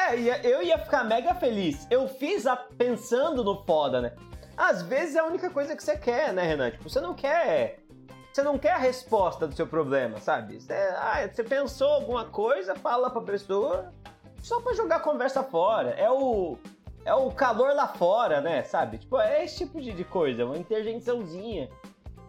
É, 0.08 0.40
eu 0.44 0.62
ia 0.62 0.78
ficar 0.78 1.04
mega 1.04 1.34
feliz. 1.34 1.86
Eu 1.90 2.08
fiz 2.08 2.46
a 2.46 2.56
pensando 2.56 3.42
no 3.42 3.64
foda, 3.64 4.00
né? 4.00 4.12
Às 4.56 4.82
vezes 4.82 5.16
é 5.16 5.18
a 5.18 5.24
única 5.24 5.50
coisa 5.50 5.76
que 5.76 5.82
você 5.82 5.96
quer, 5.96 6.32
né, 6.32 6.42
Renan? 6.42 6.70
Tipo, 6.70 6.88
você 6.88 7.00
não 7.00 7.14
quer. 7.14 7.80
Você 8.32 8.42
não 8.42 8.58
quer 8.58 8.72
a 8.72 8.78
resposta 8.78 9.46
do 9.46 9.54
seu 9.54 9.66
problema, 9.66 10.18
sabe? 10.20 10.60
Você, 10.60 10.72
ah, 10.72 11.26
você 11.26 11.42
pensou 11.42 11.88
alguma 11.88 12.26
coisa, 12.26 12.74
fala 12.74 13.10
pra 13.10 13.22
pessoa 13.22 13.92
só 14.42 14.60
pra 14.60 14.74
jogar 14.74 14.96
a 14.96 15.00
conversa 15.00 15.42
fora. 15.42 15.90
É 15.90 16.10
o. 16.10 16.56
É 17.04 17.14
o 17.14 17.30
calor 17.30 17.74
lá 17.74 17.86
fora, 17.86 18.40
né? 18.40 18.64
Sabe? 18.64 18.98
Tipo, 18.98 19.18
é 19.20 19.44
esse 19.44 19.58
tipo 19.58 19.80
de, 19.80 19.92
de 19.92 20.04
coisa, 20.04 20.44
uma 20.44 20.56
interjeiçãozinha. 20.56 21.68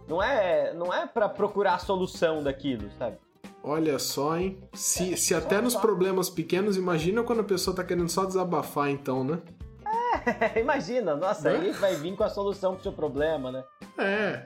Não 0.08 0.22
é, 0.22 0.74
não 0.74 0.94
é 0.94 1.06
para 1.06 1.28
procurar 1.28 1.76
a 1.76 1.80
solução 1.80 2.44
daquilo, 2.44 2.90
sabe? 2.92 3.18
Olha 3.68 4.00
só, 4.00 4.38
hein? 4.38 4.58
Se, 4.74 5.18
se 5.18 5.36
até 5.36 5.60
nos 5.60 5.76
problemas 5.76 6.30
pequenos, 6.30 6.78
imagina 6.78 7.22
quando 7.22 7.42
a 7.42 7.44
pessoa 7.44 7.76
tá 7.76 7.84
querendo 7.84 8.08
só 8.08 8.24
desabafar, 8.24 8.90
então, 8.90 9.26
né? 9.26 9.40
É, 10.26 10.60
imagina, 10.64 11.18
nossa, 11.18 11.50
aí 11.50 11.72
vai 11.74 11.94
vir 11.96 12.16
com 12.16 12.24
a 12.24 12.30
solução 12.30 12.76
pro 12.76 12.84
seu 12.84 12.94
problema, 12.94 13.52
né? 13.52 13.66
É. 13.98 14.46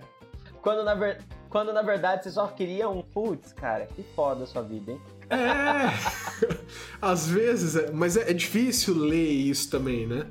Quando 0.63 0.83
na, 0.83 0.95
ver... 0.95 1.23
quando 1.49 1.71
na 1.71 1.83
verdade 1.83 2.23
você 2.23 2.31
só 2.31 2.47
queria 2.47 2.89
um 2.89 3.03
putz, 3.03 3.53
cara, 3.53 3.85
que 3.85 4.01
foda 4.15 4.43
a 4.43 4.47
sua 4.47 4.63
vida, 4.63 4.93
hein? 4.93 5.01
É. 5.29 6.57
às 6.99 7.27
vezes, 7.27 7.75
é... 7.75 7.91
mas 7.91 8.17
é, 8.17 8.31
é, 8.31 8.33
difícil 8.33 8.97
ler 8.97 9.29
isso 9.29 9.69
também, 9.69 10.07
né? 10.07 10.25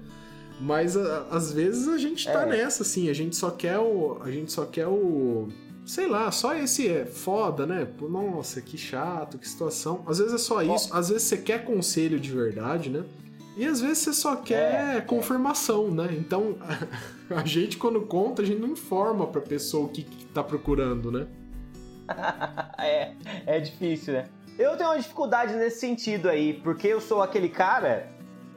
Mas 0.60 0.96
a, 0.96 1.28
às 1.30 1.52
vezes 1.52 1.86
a 1.86 1.96
gente 1.96 2.26
tá 2.26 2.42
é. 2.42 2.46
nessa, 2.46 2.82
assim, 2.82 3.08
a 3.08 3.12
gente 3.12 3.36
só 3.36 3.52
quer 3.52 3.78
o. 3.78 4.20
A 4.20 4.32
gente 4.32 4.50
só 4.50 4.66
quer 4.66 4.88
o 4.88 5.48
sei 5.90 6.06
lá, 6.06 6.30
só 6.30 6.54
esse 6.54 6.88
é 6.88 7.04
foda, 7.04 7.66
né? 7.66 7.84
Nossa, 8.00 8.62
que 8.62 8.78
chato, 8.78 9.36
que 9.36 9.48
situação. 9.48 10.04
Às 10.06 10.18
vezes 10.18 10.34
é 10.34 10.38
só 10.38 10.62
isso, 10.62 10.96
às 10.96 11.08
vezes 11.08 11.24
você 11.24 11.36
quer 11.36 11.64
conselho 11.64 12.20
de 12.20 12.30
verdade, 12.30 12.90
né? 12.90 13.04
E 13.56 13.66
às 13.66 13.80
vezes 13.80 13.98
você 13.98 14.12
só 14.12 14.36
quer 14.36 14.98
é, 14.98 15.00
confirmação, 15.00 15.88
é. 15.88 15.90
né? 15.90 16.08
Então, 16.12 16.54
a 17.34 17.44
gente 17.44 17.76
quando 17.76 18.02
conta, 18.02 18.40
a 18.40 18.44
gente 18.44 18.60
não 18.60 18.68
informa 18.68 19.26
pra 19.26 19.40
pessoa 19.40 19.86
o 19.86 19.88
que, 19.88 20.04
que 20.04 20.26
tá 20.26 20.44
procurando, 20.44 21.10
né? 21.10 21.26
é, 22.78 23.12
é 23.44 23.58
difícil, 23.58 24.14
né? 24.14 24.28
Eu 24.56 24.76
tenho 24.76 24.90
uma 24.90 24.98
dificuldade 24.98 25.54
nesse 25.54 25.80
sentido 25.80 26.28
aí, 26.28 26.54
porque 26.54 26.86
eu 26.86 27.00
sou 27.00 27.20
aquele 27.20 27.48
cara 27.48 28.08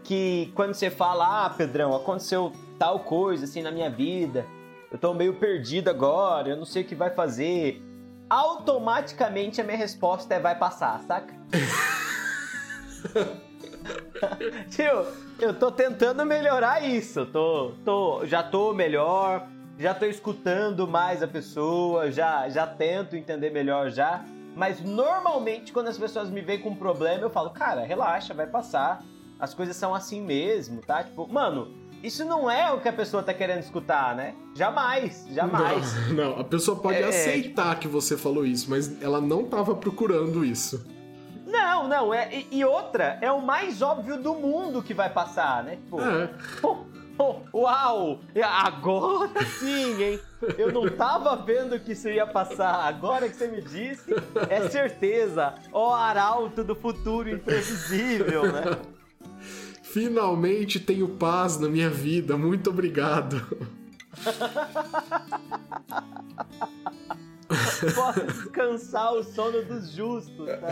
que 0.04 0.52
quando 0.54 0.76
você 0.76 0.91
fala, 0.91 1.48
ah, 1.48 1.50
Pedrão, 1.50 1.96
aconteceu 1.96 2.52
tal 2.78 3.00
coisa 3.00 3.46
assim 3.46 3.63
na 3.63 3.72
minha 3.72 3.89
vida, 3.89 4.46
eu 4.93 4.99
tô 4.99 5.12
meio 5.12 5.34
perdido 5.34 5.89
agora, 5.89 6.49
eu 6.49 6.56
não 6.56 6.65
sei 6.65 6.84
o 6.84 6.86
que 6.86 6.93
vai 6.93 7.10
fazer. 7.10 7.82
Automaticamente 8.29 9.60
a 9.60 9.63
minha 9.63 9.75
resposta 9.75 10.36
é 10.36 10.39
vai 10.39 10.56
passar, 10.56 11.01
saca? 11.01 11.34
Tio, 14.69 15.08
eu 15.39 15.58
tô 15.58 15.71
tentando 15.71 16.23
melhorar 16.23 16.86
isso. 16.86 17.25
Tô, 17.25 17.71
tô, 17.84 18.23
já 18.27 18.43
tô 18.43 18.71
melhor, 18.71 19.47
já 19.79 19.95
tô 19.95 20.06
escutando 20.06 20.88
mais 20.88 21.23
a 21.23 21.27
pessoa, 21.27 22.12
já, 22.12 22.47
já 22.47 22.67
tento 22.67 23.15
entender 23.15 23.49
melhor 23.49 23.89
já. 23.89 24.23
Mas 24.56 24.79
normalmente 24.79 25.73
quando 25.73 25.88
as 25.88 25.97
pessoas 25.97 26.29
me 26.29 26.41
veem 26.41 26.60
com 26.60 26.69
um 26.69 26.75
problema, 26.75 27.23
eu 27.23 27.32
falo, 27.32 27.49
cara, 27.49 27.82
relaxa, 27.82 28.32
vai 28.32 28.45
passar. 28.45 29.03
As 29.43 29.53
coisas 29.53 29.75
são 29.75 29.93
assim 29.93 30.21
mesmo, 30.21 30.79
tá? 30.79 31.03
Tipo, 31.03 31.27
mano, 31.27 31.75
isso 32.01 32.23
não 32.23 32.49
é 32.49 32.71
o 32.71 32.79
que 32.79 32.88
a 32.88 32.93
pessoa 32.93 33.21
tá 33.21 33.34
querendo 33.34 33.60
escutar, 33.60 34.15
né? 34.15 34.36
Jamais, 34.56 35.27
jamais. 35.34 35.93
Não, 36.08 36.15
não. 36.15 36.39
a 36.39 36.45
pessoa 36.45 36.79
pode 36.79 36.99
é, 36.99 37.03
aceitar 37.03 37.77
que 37.77 37.86
você 37.86 38.15
falou 38.15 38.45
isso, 38.45 38.69
mas 38.69 39.01
ela 39.01 39.19
não 39.19 39.43
tava 39.43 39.75
procurando 39.75 40.45
isso. 40.45 40.88
Não, 41.45 41.89
não, 41.89 42.13
é, 42.13 42.34
e, 42.34 42.60
e 42.60 42.63
outra, 42.63 43.17
é 43.19 43.29
o 43.34 43.41
mais 43.41 43.82
óbvio 43.82 44.17
do 44.17 44.34
mundo 44.34 44.82
que 44.82 44.93
vai 44.93 45.10
passar, 45.10 45.62
né? 45.62 45.75
Tipo, 45.75 45.99
é. 45.99 46.29
oh, 46.63 46.77
oh, 47.17 47.63
uau! 47.63 48.21
Agora 48.41 49.43
sim, 49.60 50.01
hein? 50.01 50.19
Eu 50.58 50.71
não 50.71 50.88
tava 50.88 51.36
vendo 51.36 51.77
que 51.82 51.91
isso 51.91 52.08
ia 52.08 52.25
passar. 52.25 52.86
Agora 52.86 53.27
que 53.27 53.36
você 53.36 53.49
me 53.49 53.62
disse, 53.62 54.10
é 54.49 54.69
certeza. 54.69 55.53
Ó, 55.73 55.89
oh, 55.89 55.93
arauto 55.93 56.63
do 56.63 56.77
futuro 56.77 57.29
imprevisível, 57.29 58.49
né? 58.49 58.63
Finalmente 59.93 60.79
tenho 60.79 61.08
paz 61.08 61.60
na 61.60 61.69
minha 61.69 61.88
vida. 61.88 62.36
Muito 62.36 62.71
obrigado. 62.71 63.45
Posso 67.93 68.25
descansar 68.25 69.13
o 69.13 69.23
sono 69.23 69.63
dos 69.63 69.91
justos, 69.91 70.47
tá? 70.47 70.67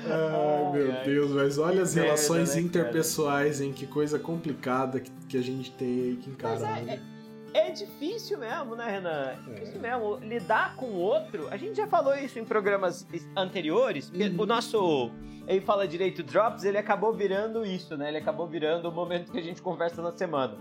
Ai, 0.00 0.72
meu 0.72 0.92
ai, 0.92 1.04
Deus, 1.04 1.30
mas 1.30 1.58
olha 1.58 1.82
as 1.82 1.94
relações 1.94 2.48
merda, 2.48 2.60
né, 2.60 2.66
interpessoais, 2.66 3.60
hein? 3.60 3.72
Que 3.72 3.86
coisa 3.86 4.18
complicada 4.18 4.98
que, 4.98 5.12
que 5.28 5.36
a 5.36 5.42
gente 5.42 5.70
tem 5.70 5.88
aí 5.88 6.16
que 6.16 6.28
encarar. 6.28 6.88
É, 6.88 6.94
é, 6.94 7.00
é, 7.56 7.70
difícil 7.70 8.38
mesmo, 8.38 8.76
né, 8.76 8.90
Renan? 8.90 9.30
É 9.30 9.50
difícil 9.50 9.80
mesmo. 9.80 10.16
Lidar 10.16 10.76
com 10.76 10.86
o 10.86 10.98
outro, 10.98 11.48
a 11.50 11.56
gente 11.56 11.76
já 11.76 11.86
falou 11.86 12.14
isso 12.14 12.38
em 12.38 12.44
programas 12.44 13.06
anteriores, 13.36 14.10
uhum. 14.10 14.42
o 14.42 14.46
nosso 14.46 15.10
ele 15.46 15.60
fala 15.60 15.86
direito 15.86 16.24
Drops, 16.24 16.64
ele 16.64 16.76
acabou 16.76 17.12
virando 17.12 17.64
isso, 17.64 17.96
né? 17.96 18.08
Ele 18.08 18.18
acabou 18.18 18.48
virando 18.48 18.88
o 18.88 18.92
momento 18.92 19.30
que 19.30 19.38
a 19.38 19.42
gente 19.42 19.62
conversa 19.62 20.02
na 20.02 20.10
semana. 20.10 20.56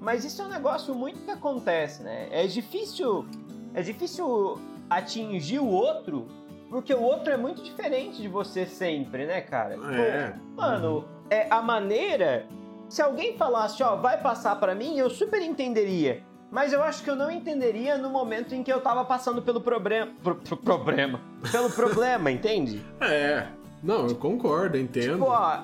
Mas 0.00 0.24
isso 0.24 0.40
é 0.40 0.46
um 0.46 0.48
negócio 0.48 0.94
muito 0.94 1.20
que 1.20 1.30
acontece, 1.30 2.02
né? 2.02 2.28
É 2.30 2.46
difícil, 2.46 3.26
é 3.74 3.82
difícil 3.82 4.58
atingir 4.88 5.58
o 5.58 5.68
outro, 5.68 6.26
porque 6.70 6.94
o 6.94 7.02
outro 7.02 7.30
é 7.30 7.36
muito 7.36 7.62
diferente 7.62 8.22
de 8.22 8.28
você 8.28 8.64
sempre, 8.64 9.26
né, 9.26 9.42
cara? 9.42 9.74
É. 9.94 10.30
Pô, 10.56 10.62
mano, 10.62 11.04
é 11.28 11.46
a 11.50 11.60
maneira 11.60 12.48
se 12.92 13.00
alguém 13.00 13.38
falasse, 13.38 13.82
ó, 13.82 13.96
vai 13.96 14.20
passar 14.20 14.60
para 14.60 14.74
mim, 14.74 14.98
eu 14.98 15.08
super 15.08 15.40
entenderia. 15.40 16.22
Mas 16.52 16.74
eu 16.74 16.82
acho 16.82 17.02
que 17.02 17.08
eu 17.08 17.16
não 17.16 17.30
entenderia 17.30 17.96
no 17.96 18.10
momento 18.10 18.54
em 18.54 18.62
que 18.62 18.70
eu 18.70 18.78
tava 18.78 19.06
passando 19.06 19.40
pelo 19.40 19.58
problema. 19.58 20.12
Pro, 20.22 20.34
pro 20.34 20.56
problema. 20.58 21.18
Pelo 21.50 21.70
problema, 21.70 22.30
entende? 22.30 22.84
É. 23.00 23.46
Não, 23.82 24.06
eu 24.06 24.14
concordo, 24.14 24.76
entendo. 24.76 25.14
Tipo, 25.14 25.30
ó, 25.30 25.62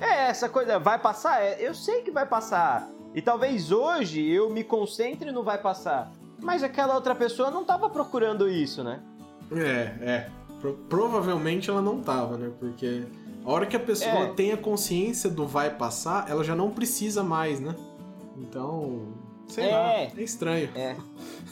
é, 0.00 0.28
essa 0.28 0.48
coisa 0.48 0.78
vai 0.78 1.00
passar? 1.00 1.42
É, 1.42 1.56
eu 1.58 1.74
sei 1.74 2.02
que 2.02 2.12
vai 2.12 2.24
passar. 2.24 2.88
E 3.12 3.20
talvez 3.20 3.72
hoje 3.72 4.24
eu 4.24 4.48
me 4.48 4.62
concentre 4.62 5.32
no 5.32 5.42
vai 5.42 5.58
passar. 5.58 6.12
Mas 6.40 6.62
aquela 6.62 6.94
outra 6.94 7.14
pessoa 7.14 7.50
não 7.50 7.64
tava 7.64 7.90
procurando 7.90 8.48
isso, 8.48 8.84
né? 8.84 9.00
É, 9.50 9.94
é. 10.00 10.30
Pro 10.60 10.74
provavelmente 10.88 11.68
ela 11.68 11.82
não 11.82 12.00
tava, 12.00 12.38
né? 12.38 12.52
Porque 12.56 13.04
a 13.44 13.50
hora 13.50 13.66
que 13.66 13.74
a 13.74 13.80
pessoa 13.80 14.26
é. 14.26 14.32
tem 14.32 14.52
a 14.52 14.56
consciência 14.56 15.28
do 15.28 15.44
vai 15.44 15.70
passar, 15.70 16.30
ela 16.30 16.44
já 16.44 16.54
não 16.54 16.70
precisa 16.70 17.24
mais, 17.24 17.58
né? 17.58 17.74
Então, 18.38 19.08
sei 19.50 19.64
é. 19.64 19.76
lá, 19.76 19.92
é 19.92 20.12
estranho. 20.18 20.70
É. 20.74 20.96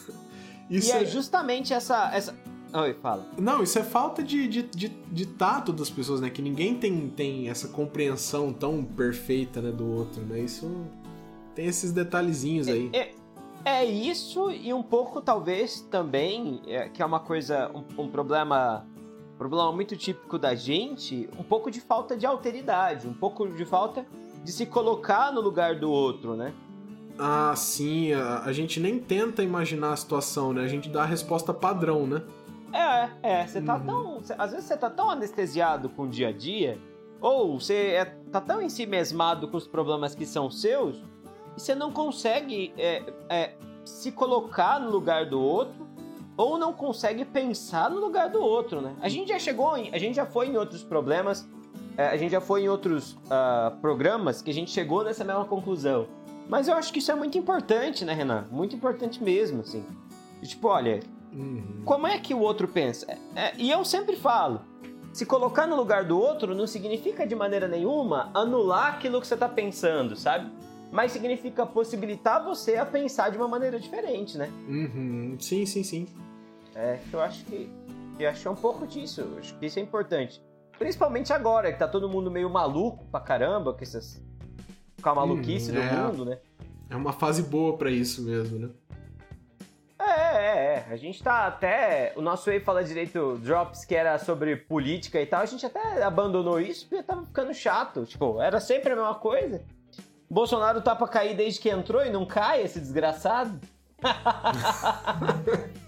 Isso 0.71 0.91
e 0.91 0.93
é, 0.93 1.03
é 1.03 1.07
justamente 1.07 1.73
essa, 1.73 2.11
essa. 2.15 2.37
Oi, 2.75 2.93
fala. 3.01 3.27
Não, 3.39 3.63
isso 3.63 3.79
é 3.79 3.83
falta 3.83 4.23
de, 4.23 4.47
de, 4.47 4.63
de, 4.65 4.89
de, 4.89 5.27
tato 5.27 5.73
das 5.73 5.89
pessoas, 5.89 6.21
né? 6.21 6.29
Que 6.29 6.43
ninguém 6.43 6.75
tem, 6.75 7.09
tem 7.09 7.49
essa 7.49 7.69
compreensão 7.69 8.53
tão 8.53 8.85
perfeita 8.85 9.63
né, 9.63 9.71
do 9.71 9.91
outro, 9.91 10.21
né? 10.27 10.41
Isso 10.41 10.71
tem 11.55 11.65
esses 11.65 11.91
detalhezinhos 11.91 12.69
aí. 12.69 12.91
É, 12.93 13.15
é 13.65 13.85
isso 13.87 14.51
e 14.51 14.75
um 14.75 14.83
pouco, 14.83 15.23
talvez, 15.23 15.81
também, 15.91 16.61
é, 16.67 16.91
que 16.91 17.03
é 17.03 17.07
uma 17.07 17.21
coisa, 17.21 17.71
um, 17.75 18.03
um 18.03 18.09
problema 18.09 18.87
problema 19.39 19.71
muito 19.71 19.97
típico 19.97 20.37
da 20.37 20.55
gente, 20.55 21.31
um 21.39 21.45
pouco 21.45 21.71
de 21.71 21.81
falta 21.81 22.17
de 22.17 22.27
alteridade, 22.27 23.07
um 23.07 23.15
pouco 23.15 23.47
de 23.47 23.65
falta 23.65 24.05
de 24.45 24.51
se 24.51 24.67
colocar 24.67 25.33
no 25.33 25.41
lugar 25.41 25.79
do 25.79 25.91
outro, 25.91 26.35
né? 26.35 26.53
Ah, 27.19 27.55
sim, 27.57 28.13
a, 28.13 28.43
a 28.45 28.53
gente 28.53 28.79
nem 28.79 28.99
tenta 28.99 29.43
imaginar 29.43 29.93
a 29.93 29.97
situação, 29.97 30.53
né? 30.53 30.63
A 30.63 30.69
gente 30.69 30.89
dá 30.89 31.03
a 31.03 31.07
resposta 31.07 31.53
padrão, 31.53 32.07
né? 32.07 32.23
É, 32.73 33.41
é, 33.41 33.47
você 33.47 33.61
tá 33.61 33.77
uhum. 33.77 33.87
tão. 33.87 34.23
Cê, 34.23 34.35
às 34.39 34.53
vezes 34.53 34.67
você 34.67 34.77
tá 34.77 34.89
tão 34.89 35.11
anestesiado 35.11 35.89
com 35.89 36.03
o 36.03 36.09
dia 36.09 36.29
a 36.29 36.33
dia, 36.33 36.79
ou 37.21 37.59
você 37.59 37.75
é, 37.75 38.05
tá 38.05 38.41
tão 38.41 38.63
em 38.63 38.69
si 38.69 38.87
mesmado 38.87 39.49
com 39.49 39.57
os 39.57 39.67
problemas 39.67 40.15
que 40.15 40.25
são 40.25 40.51
seus, 40.51 40.97
e 41.57 41.61
você 41.61 41.75
não 41.75 41.91
consegue 41.91 42.73
é, 42.79 43.03
é, 43.29 43.55
se 43.85 44.13
colocar 44.13 44.79
no 44.79 44.91
lugar 44.91 45.27
do 45.27 45.41
outro 45.41 45.89
ou 46.37 46.57
não 46.57 46.73
consegue 46.73 47.25
pensar 47.25 47.91
no 47.91 47.99
lugar 47.99 48.31
do 48.31 48.41
outro, 48.41 48.81
né? 48.81 48.95
A 49.03 49.09
gente 49.09 49.29
já 49.31 49.41
chegou, 49.41 49.77
em, 49.77 49.93
a 49.93 49.99
gente 49.99 50.15
já 50.15 50.25
foi 50.25 50.47
em 50.47 50.57
outros 50.57 50.85
problemas, 50.85 51.49
é, 51.97 52.07
a 52.07 52.17
gente 52.17 52.31
já 52.31 52.41
foi 52.41 52.63
em 52.63 52.69
outros 52.69 53.15
uh, 53.15 53.77
programas 53.81 54.41
que 54.41 54.49
a 54.49 54.55
gente 54.55 54.71
chegou 54.71 55.03
nessa 55.03 55.25
mesma 55.25 55.45
conclusão. 55.45 56.07
Mas 56.49 56.67
eu 56.67 56.75
acho 56.75 56.93
que 56.93 56.99
isso 56.99 57.13
é 57.13 57.15
muito 57.15 57.37
importante, 57.37 58.05
né, 58.05 58.15
Renan? 58.15 58.47
Muito 58.51 58.75
importante 58.75 59.23
mesmo, 59.23 59.61
assim. 59.61 59.85
Tipo, 60.43 60.69
olha, 60.69 61.01
uhum. 61.33 61.83
como 61.85 62.07
é 62.07 62.19
que 62.19 62.33
o 62.33 62.41
outro 62.41 62.67
pensa? 62.67 63.07
É, 63.35 63.41
é, 63.41 63.53
e 63.59 63.71
eu 63.71 63.85
sempre 63.85 64.17
falo, 64.17 64.63
se 65.13 65.27
colocar 65.27 65.67
no 65.67 65.77
lugar 65.77 66.05
do 66.05 66.19
outro 66.19 66.55
não 66.55 66.67
significa 66.67 67.27
de 67.27 67.35
maneira 67.35 67.69
nenhuma 67.69 68.31
anular 68.33 68.95
aquilo 68.95 69.21
que 69.21 69.27
você 69.27 69.35
está 69.35 69.49
pensando, 69.49 70.17
sabe? 70.17 70.51
Mas 70.91 71.13
significa 71.13 71.67
possibilitar 71.67 72.43
você 72.43 72.77
a 72.77 72.87
pensar 72.87 73.31
de 73.31 73.37
uma 73.37 73.47
maneira 73.47 73.79
diferente, 73.79 74.39
né? 74.39 74.51
Uhum. 74.67 75.37
Sim, 75.39 75.67
sim, 75.67 75.83
sim. 75.83 76.07
É, 76.75 76.99
eu 77.13 77.21
acho 77.21 77.45
que. 77.45 77.71
Eu 78.19 78.31
acho 78.31 78.49
é 78.49 78.51
um 78.51 78.57
pouco 78.57 78.87
disso. 78.87 79.21
Eu 79.21 79.39
acho 79.39 79.55
que 79.59 79.67
isso 79.67 79.79
é 79.79 79.83
importante. 79.83 80.43
Principalmente 80.79 81.33
agora, 81.33 81.73
que 81.73 81.79
tá 81.79 81.87
todo 81.87 82.09
mundo 82.09 82.31
meio 82.31 82.49
maluco 82.49 83.05
pra 83.11 83.21
caramba, 83.21 83.75
com 83.75 83.83
essas. 83.83 84.23
Com 85.03 85.09
a 85.09 85.15
maluquice 85.15 85.73
hum, 85.73 85.81
é, 85.81 85.89
do 85.89 85.97
mundo, 85.97 86.25
né? 86.25 86.39
É 86.91 86.97
uma 86.97 87.13
fase 87.13 87.43
boa 87.43 87.77
para 87.77 87.91
isso 87.91 88.23
mesmo, 88.23 88.59
né? 88.59 88.69
É, 89.99 90.05
é, 90.11 90.87
é. 90.87 90.87
A 90.91 90.97
gente 90.97 91.23
tá 91.23 91.47
até. 91.47 92.13
O 92.17 92.23
nosso 92.23 92.47
Way 92.47 92.61
Fala 92.61 92.85
Direito 92.85 93.39
Drops, 93.39 93.85
que 93.85 93.95
era 93.95 94.19
sobre 94.19 94.57
política 94.57 95.21
e 95.21 95.27
tal, 95.27 95.43
a 95.43 95.47
gente 95.47 95.67
até 95.67 96.03
abandonou 96.03 96.61
isso 96.61 96.87
porque 96.87 97.03
tava 97.03 97.25
ficando 97.25 97.53
chato. 97.53 98.07
Tipo, 98.07 98.41
era 98.41 98.61
sempre 98.61 98.93
a 98.93 98.97
mesma 98.97 99.15
coisa. 99.17 99.61
Bolsonaro 100.31 100.81
tá 100.81 100.95
pra 100.95 101.09
cair 101.09 101.37
desde 101.37 101.61
que 101.61 101.69
entrou 101.69 102.05
e 102.05 102.11
não 102.11 102.25
cai, 102.27 102.63
esse 102.63 102.79
desgraçado. 102.79 103.59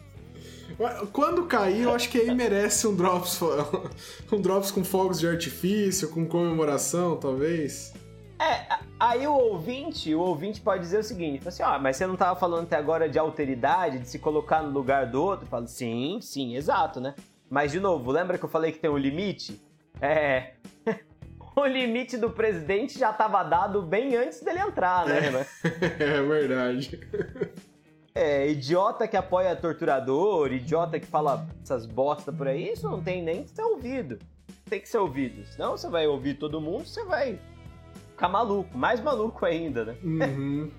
Quando 1.12 1.44
cair, 1.44 1.82
eu 1.82 1.94
acho 1.94 2.08
que 2.08 2.18
aí 2.18 2.34
merece 2.34 2.86
um 2.86 2.96
drops, 2.96 3.38
um 4.32 4.40
drops 4.40 4.70
com 4.70 4.82
fogos 4.82 5.20
de 5.20 5.28
artifício, 5.28 6.08
com 6.08 6.26
comemoração, 6.26 7.16
talvez. 7.16 7.92
É, 8.40 8.78
aí 8.98 9.26
o 9.26 9.34
ouvinte, 9.34 10.14
o 10.14 10.20
ouvinte 10.20 10.62
pode 10.62 10.80
dizer 10.80 11.00
o 11.00 11.04
seguinte, 11.04 11.46
assim, 11.46 11.62
ó, 11.62 11.78
mas 11.78 11.98
você 11.98 12.06
não 12.06 12.16
tava 12.16 12.40
falando 12.40 12.62
até 12.62 12.76
agora 12.76 13.06
de 13.06 13.18
alteridade, 13.18 13.98
de 13.98 14.08
se 14.08 14.18
colocar 14.18 14.62
no 14.62 14.70
lugar 14.70 15.06
do 15.06 15.22
outro? 15.22 15.44
Eu 15.44 15.50
falo, 15.50 15.68
sim, 15.68 16.18
sim, 16.22 16.56
exato, 16.56 17.00
né? 17.00 17.14
Mas, 17.50 17.70
de 17.70 17.78
novo, 17.78 18.10
lembra 18.10 18.38
que 18.38 18.44
eu 18.44 18.48
falei 18.48 18.72
que 18.72 18.78
tem 18.78 18.88
um 18.88 18.96
limite? 18.96 19.60
É... 20.00 20.54
o 21.54 21.66
limite 21.66 22.16
do 22.16 22.30
presidente 22.30 22.98
já 22.98 23.10
estava 23.10 23.42
dado 23.42 23.82
bem 23.82 24.16
antes 24.16 24.40
dele 24.40 24.60
entrar, 24.60 25.04
né? 25.04 25.46
É, 26.00 26.02
é 26.18 26.22
verdade. 26.22 26.98
É, 28.14 28.48
idiota 28.48 29.06
que 29.06 29.18
apoia 29.18 29.54
torturador, 29.54 30.50
idiota 30.50 30.98
que 30.98 31.06
fala 31.06 31.46
essas 31.62 31.84
bosta 31.84 32.32
por 32.32 32.48
aí, 32.48 32.72
isso 32.72 32.88
não 32.88 33.02
tem 33.02 33.22
nem 33.22 33.42
que 33.42 33.50
ser 33.50 33.62
ouvido. 33.62 34.18
Tem 34.68 34.80
que 34.80 34.88
ser 34.88 34.98
ouvido. 34.98 35.44
Senão 35.46 35.72
você 35.72 35.88
vai 35.90 36.06
ouvir 36.06 36.34
todo 36.34 36.58
mundo, 36.58 36.86
você 36.86 37.04
vai 37.04 37.38
ficar 38.20 38.28
maluco. 38.28 38.76
Mais 38.76 39.00
maluco 39.00 39.46
ainda, 39.46 39.86
né? 39.86 39.96
Uhum. 40.04 40.70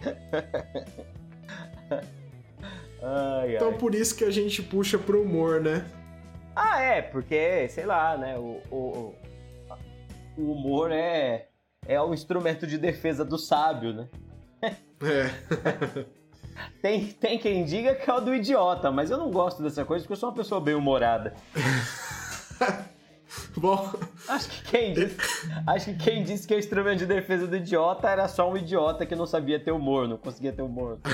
ai, 3.02 3.54
então 3.54 3.74
por 3.74 3.94
isso 3.94 4.16
que 4.16 4.24
a 4.24 4.30
gente 4.30 4.62
puxa 4.62 4.98
pro 4.98 5.22
humor, 5.22 5.60
né? 5.60 5.86
Ah, 6.56 6.80
é, 6.80 7.00
porque, 7.00 7.68
sei 7.68 7.86
lá, 7.86 8.16
né? 8.16 8.36
O, 8.36 8.60
o, 8.70 9.14
o 10.36 10.52
humor 10.52 10.90
é, 10.90 11.46
é 11.86 12.00
o 12.00 12.12
instrumento 12.12 12.66
de 12.66 12.76
defesa 12.76 13.24
do 13.24 13.38
sábio, 13.38 13.92
né? 13.92 14.08
É. 14.62 15.30
Tem, 16.82 17.06
tem 17.06 17.38
quem 17.38 17.64
diga 17.64 17.94
que 17.94 18.10
é 18.10 18.12
o 18.12 18.20
do 18.20 18.34
idiota, 18.34 18.90
mas 18.90 19.10
eu 19.10 19.16
não 19.16 19.30
gosto 19.30 19.62
dessa 19.62 19.82
coisa 19.82 20.02
porque 20.02 20.12
eu 20.12 20.16
sou 20.16 20.28
uma 20.28 20.34
pessoa 20.34 20.60
bem 20.60 20.74
humorada. 20.74 21.32
Bom. 23.56 23.92
Acho 24.28 24.48
que, 24.48 24.62
quem 24.70 24.94
disse, 24.94 25.16
acho 25.66 25.84
que 25.86 25.96
quem 25.96 26.22
disse 26.22 26.46
que 26.46 26.54
o 26.54 26.58
instrumento 26.58 26.98
de 26.98 27.06
defesa 27.06 27.46
do 27.46 27.56
idiota 27.56 28.08
era 28.08 28.28
só 28.28 28.50
um 28.50 28.56
idiota 28.56 29.06
que 29.06 29.14
não 29.14 29.26
sabia 29.26 29.58
ter 29.58 29.72
humor, 29.72 30.08
não 30.08 30.16
conseguia 30.16 30.52
ter 30.52 30.62
humor. 30.62 30.98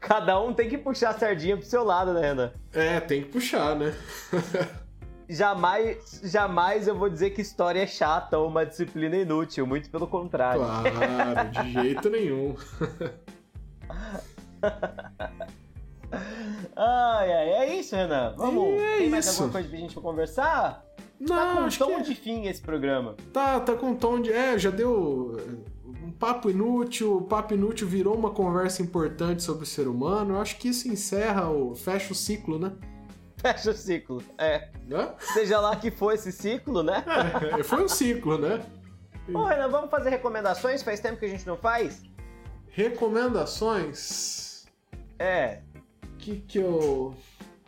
Cada 0.00 0.38
um 0.40 0.52
tem 0.52 0.68
que 0.68 0.76
puxar 0.76 1.10
a 1.10 1.14
sardinha 1.14 1.56
pro 1.56 1.64
seu 1.64 1.82
lado, 1.84 2.12
né, 2.12 2.20
Renan? 2.20 2.52
É, 2.72 3.00
tem 3.00 3.22
que 3.22 3.30
puxar, 3.30 3.74
né? 3.76 3.94
jamais, 5.28 6.20
jamais 6.24 6.86
eu 6.86 6.94
vou 6.94 7.08
dizer 7.08 7.30
que 7.30 7.40
história 7.40 7.80
é 7.80 7.86
chata 7.86 8.36
ou 8.36 8.48
uma 8.48 8.66
disciplina 8.66 9.16
inútil, 9.16 9.66
muito 9.66 9.88
pelo 9.88 10.06
contrário. 10.06 10.62
Claro, 10.62 11.48
de 11.50 11.72
jeito 11.72 12.10
nenhum. 12.10 12.54
Ai, 16.76 17.32
ai, 17.32 17.48
é 17.50 17.74
isso, 17.78 17.94
Renan. 17.94 18.34
Vamos. 18.36 18.80
É 18.80 18.98
Tem 18.98 19.10
mais 19.10 19.26
isso. 19.26 19.42
alguma 19.42 19.52
coisa 19.52 19.68
pra 19.68 19.78
gente 19.78 19.94
conversar? 19.94 20.84
Não, 21.20 21.36
tá 21.36 21.54
com 21.54 21.60
um 21.60 21.68
tom 21.68 21.96
que... 21.96 22.02
de 22.02 22.14
fim 22.14 22.46
esse 22.46 22.60
programa. 22.60 23.14
Tá, 23.32 23.60
tá 23.60 23.74
com 23.74 23.90
um 23.90 23.96
tom 23.96 24.20
de. 24.20 24.32
É, 24.32 24.58
já 24.58 24.70
deu 24.70 25.36
um 26.02 26.10
papo 26.10 26.50
inútil. 26.50 27.18
O 27.18 27.22
papo 27.22 27.54
inútil 27.54 27.86
virou 27.86 28.14
uma 28.14 28.30
conversa 28.30 28.82
importante 28.82 29.42
sobre 29.42 29.64
o 29.64 29.66
ser 29.66 29.86
humano. 29.86 30.34
Eu 30.34 30.40
acho 30.40 30.58
que 30.58 30.68
isso 30.68 30.88
encerra 30.88 31.48
o. 31.50 31.74
fecha 31.74 32.12
o 32.12 32.16
ciclo, 32.16 32.58
né? 32.58 32.72
fecha 33.42 33.70
o 33.70 33.74
ciclo. 33.74 34.22
É. 34.38 34.68
Hã? 34.90 35.14
Seja 35.34 35.60
lá 35.60 35.74
que 35.76 35.90
for 35.90 36.12
esse 36.12 36.30
ciclo, 36.30 36.82
né? 36.82 37.04
É, 37.58 37.62
foi 37.62 37.84
um 37.84 37.88
ciclo, 37.88 38.38
né? 38.38 38.64
Ô, 39.34 39.44
Renan, 39.44 39.68
vamos 39.68 39.90
fazer 39.90 40.10
recomendações? 40.10 40.82
Faz 40.82 41.00
tempo 41.00 41.18
que 41.18 41.26
a 41.26 41.28
gente 41.28 41.46
não 41.46 41.56
faz? 41.56 42.02
Recomendações? 42.68 44.64
É. 45.18 45.60
Que 46.22 46.36
que 46.36 46.58
eu. 46.58 47.14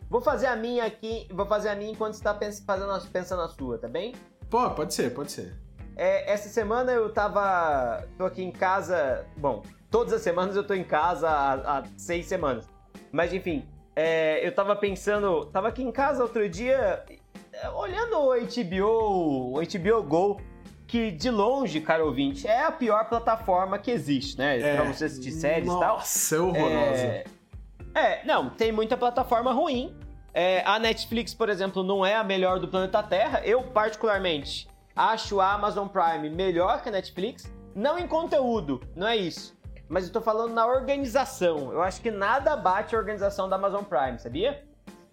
Vou 0.09 0.21
fazer 0.21 0.47
a 0.47 0.55
minha 0.55 0.85
aqui, 0.85 1.27
vou 1.31 1.45
fazer 1.45 1.69
a 1.69 1.75
minha 1.75 1.91
enquanto 1.91 2.13
você 2.13 2.23
tá 2.23 2.33
pensando, 2.33 3.09
pensando 3.11 3.41
na 3.41 3.49
sua, 3.49 3.77
tá 3.77 3.87
bem? 3.87 4.15
Pô, 4.49 4.69
pode 4.69 4.93
ser, 4.93 5.13
pode 5.13 5.31
ser. 5.31 5.53
é, 5.97 6.31
essa 6.31 6.47
semana 6.47 6.91
eu 6.91 7.11
tava. 7.11 8.07
tô 8.17 8.25
aqui 8.25 8.41
em 8.41 8.51
casa. 8.51 9.25
Bom, 9.35 9.61
todas 9.91 10.13
as 10.13 10.21
semanas 10.21 10.55
eu 10.55 10.65
tô 10.65 10.73
em 10.73 10.83
casa 10.85 11.29
há, 11.29 11.79
há 11.79 11.83
seis 11.97 12.27
semanas. 12.27 12.65
Mas 13.11 13.33
enfim, 13.33 13.67
é, 13.95 14.45
eu 14.45 14.53
tava 14.55 14.73
pensando. 14.75 15.45
Tava 15.47 15.67
aqui 15.67 15.83
em 15.83 15.91
casa 15.91 16.23
outro 16.23 16.47
dia, 16.47 17.03
olhando 17.75 18.17
o 18.17 18.29
HBO, 18.29 19.57
o 19.57 19.61
HBO 19.61 20.03
Go, 20.03 20.41
que 20.87 21.11
de 21.11 21.29
longe, 21.29 21.81
cara 21.81 22.05
ouvinte, 22.05 22.47
é 22.47 22.63
a 22.63 22.71
pior 22.71 23.09
plataforma 23.09 23.77
que 23.79 23.91
existe, 23.91 24.37
né? 24.37 24.59
É. 24.61 24.75
Pra 24.75 24.85
você 24.85 25.05
assistir 25.05 25.31
séries 25.31 25.67
e 25.67 25.79
tal. 25.79 25.97
Nossa, 25.97 26.35
é 26.35 26.39
horrorosa. 26.39 27.01
É, 27.01 27.23
é, 27.95 28.25
não, 28.25 28.49
tem 28.49 28.71
muita 28.71 28.97
plataforma 28.97 29.53
ruim. 29.53 29.95
É, 30.33 30.61
a 30.65 30.77
Netflix, 30.77 31.33
por 31.33 31.47
exemplo, 31.47 31.81
não 31.81 32.05
é 32.05 32.15
a 32.15 32.23
melhor 32.23 32.59
do 32.59 32.67
planeta 32.67 33.01
Terra. 33.01 33.41
Eu, 33.45 33.63
particularmente, 33.63 34.67
acho 34.93 35.39
a 35.39 35.53
Amazon 35.53 35.87
Prime 35.87 36.29
melhor 36.29 36.83
que 36.83 36.89
a 36.89 36.91
Netflix. 36.91 37.49
Não 37.73 37.97
em 37.97 38.05
conteúdo, 38.05 38.81
não 38.95 39.07
é 39.07 39.15
isso. 39.15 39.57
Mas 39.87 40.07
eu 40.07 40.11
tô 40.11 40.19
falando 40.19 40.53
na 40.53 40.67
organização. 40.67 41.71
Eu 41.71 41.81
acho 41.81 42.01
que 42.01 42.11
nada 42.11 42.55
bate 42.57 42.95
a 42.95 42.99
organização 42.99 43.47
da 43.47 43.55
Amazon 43.55 43.83
Prime, 43.83 44.19
sabia? 44.19 44.63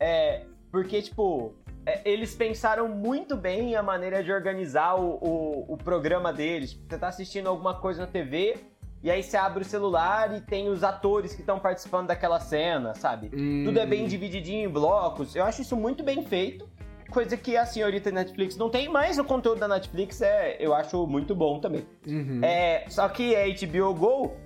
É, 0.00 0.44
porque, 0.70 1.02
tipo, 1.02 1.54
é, 1.86 2.00
eles 2.04 2.34
pensaram 2.34 2.88
muito 2.88 3.36
bem 3.36 3.76
a 3.76 3.82
maneira 3.82 4.24
de 4.24 4.32
organizar 4.32 4.94
o, 4.94 5.18
o, 5.20 5.74
o 5.74 5.76
programa 5.76 6.32
deles. 6.32 6.72
Você 6.72 6.98
tá 6.98 7.08
assistindo 7.08 7.48
alguma 7.48 7.74
coisa 7.78 8.02
na 8.02 8.06
TV, 8.06 8.56
e 9.02 9.10
aí 9.10 9.22
você 9.22 9.36
abre 9.36 9.62
o 9.62 9.64
celular 9.64 10.32
e 10.36 10.40
tem 10.40 10.68
os 10.68 10.84
atores 10.84 11.34
que 11.34 11.40
estão 11.40 11.58
participando 11.58 12.06
daquela 12.06 12.38
cena, 12.38 12.94
sabe? 12.94 13.30
Hum. 13.34 13.64
Tudo 13.64 13.80
é 13.80 13.86
bem 13.86 14.06
divididinho 14.06 14.68
em 14.68 14.72
blocos. 14.72 15.34
Eu 15.34 15.44
acho 15.44 15.62
isso 15.62 15.76
muito 15.76 16.04
bem 16.04 16.22
feito. 16.24 16.68
Coisa 17.10 17.36
que 17.36 17.56
a 17.56 17.66
senhorita 17.66 18.10
Netflix 18.10 18.56
não 18.56 18.70
tem, 18.70 18.88
mas 18.88 19.18
o 19.18 19.24
conteúdo 19.24 19.58
da 19.58 19.68
Netflix 19.68 20.22
é, 20.22 20.56
eu 20.60 20.72
acho 20.72 21.06
muito 21.06 21.34
bom 21.34 21.58
também. 21.58 21.84
Uhum. 22.06 22.40
É, 22.42 22.84
só 22.88 23.08
que 23.08 23.34
a 23.34 23.44
HBO 23.48 23.92
Go, 23.92 24.36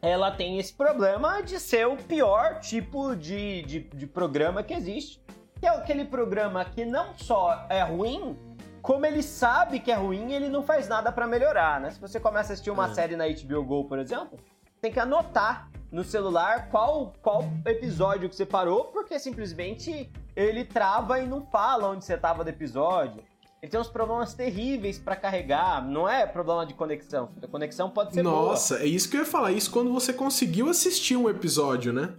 ela 0.00 0.30
tem 0.30 0.58
esse 0.58 0.72
problema 0.72 1.42
de 1.42 1.58
ser 1.58 1.86
o 1.86 1.96
pior 1.96 2.60
tipo 2.60 3.14
de, 3.16 3.62
de, 3.62 3.80
de 3.80 4.06
programa 4.06 4.62
que 4.62 4.72
existe. 4.72 5.20
Que 5.60 5.66
é 5.66 5.70
aquele 5.70 6.04
programa 6.04 6.64
que 6.64 6.84
não 6.84 7.12
só 7.14 7.66
é 7.68 7.82
ruim, 7.82 8.36
como 8.84 9.06
ele 9.06 9.22
sabe 9.22 9.80
que 9.80 9.90
é 9.90 9.94
ruim, 9.94 10.32
ele 10.32 10.50
não 10.50 10.62
faz 10.62 10.86
nada 10.86 11.10
pra 11.10 11.26
melhorar, 11.26 11.80
né? 11.80 11.90
Se 11.90 11.98
você 11.98 12.20
começa 12.20 12.52
a 12.52 12.54
assistir 12.54 12.70
uma 12.70 12.90
É. 12.90 12.94
série 12.94 13.16
na 13.16 13.24
HBO 13.26 13.64
Go, 13.64 13.84
por 13.84 13.98
exemplo, 13.98 14.38
tem 14.78 14.92
que 14.92 15.00
anotar 15.00 15.70
no 15.90 16.04
celular 16.04 16.68
qual, 16.68 17.14
qual 17.22 17.44
episódio 17.64 18.28
que 18.28 18.36
você 18.36 18.44
parou, 18.44 18.84
porque 18.86 19.18
simplesmente 19.18 20.12
ele 20.36 20.64
trava 20.66 21.18
e 21.18 21.26
não 21.26 21.46
fala 21.46 21.88
onde 21.88 22.04
você 22.04 22.16
tava 22.18 22.44
do 22.44 22.50
episódio. 22.50 23.22
Ele 23.62 23.70
tem 23.70 23.80
uns 23.80 23.88
problemas 23.88 24.34
terríveis 24.34 24.98
pra 24.98 25.16
carregar, 25.16 25.82
não 25.82 26.06
é 26.06 26.26
problema 26.26 26.66
de 26.66 26.74
conexão. 26.74 27.30
A 27.42 27.46
conexão 27.48 27.88
pode 27.88 28.12
ser 28.12 28.22
boa. 28.22 28.48
Nossa, 28.50 28.80
é 28.80 28.84
isso 28.86 29.08
que 29.08 29.16
eu 29.16 29.20
ia 29.20 29.26
falar. 29.26 29.52
Isso 29.52 29.70
quando 29.70 29.90
você 29.90 30.12
conseguiu 30.12 30.68
assistir 30.68 31.16
um 31.16 31.30
episódio, 31.30 31.90
né? 31.90 32.12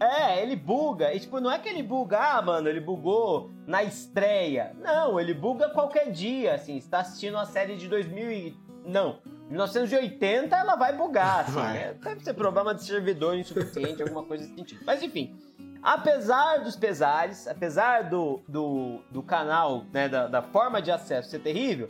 É, 0.00 0.42
ele 0.42 0.56
buga. 0.56 1.14
E 1.14 1.20
tipo, 1.20 1.38
não 1.40 1.52
é 1.52 1.58
que 1.58 1.68
ele 1.68 1.82
buga, 1.82 2.18
ah, 2.18 2.42
mano, 2.42 2.68
ele 2.68 2.80
bugou 2.80 3.50
na 3.66 3.84
estreia. 3.84 4.74
Não, 4.80 5.20
ele 5.20 5.34
buga 5.34 5.68
qualquer 5.68 6.10
dia, 6.10 6.54
assim. 6.54 6.80
Você 6.80 6.88
tá 6.88 7.00
assistindo 7.00 7.34
uma 7.34 7.44
série 7.44 7.76
de 7.76 7.86
2000 7.86 8.32
e... 8.32 8.56
Não, 8.86 9.18
1980 9.50 10.56
ela 10.56 10.74
vai 10.74 10.96
bugar, 10.96 11.40
assim. 11.40 11.52
Vai. 11.52 11.74
né? 11.74 11.94
Deve 12.02 12.24
ser 12.24 12.32
problema 12.32 12.74
de 12.74 12.82
servidor 12.82 13.36
insuficiente, 13.36 14.00
alguma 14.02 14.24
coisa 14.24 14.44
desse 14.44 14.56
sentido. 14.56 14.80
Mas 14.86 15.02
enfim, 15.02 15.36
apesar 15.82 16.58
dos 16.58 16.76
pesares, 16.76 17.46
apesar 17.46 18.08
do, 18.08 18.40
do, 18.48 19.00
do 19.10 19.22
canal, 19.22 19.84
né, 19.92 20.08
da, 20.08 20.26
da 20.26 20.40
forma 20.40 20.80
de 20.80 20.90
acesso 20.90 21.28
ser 21.28 21.40
terrível, 21.40 21.88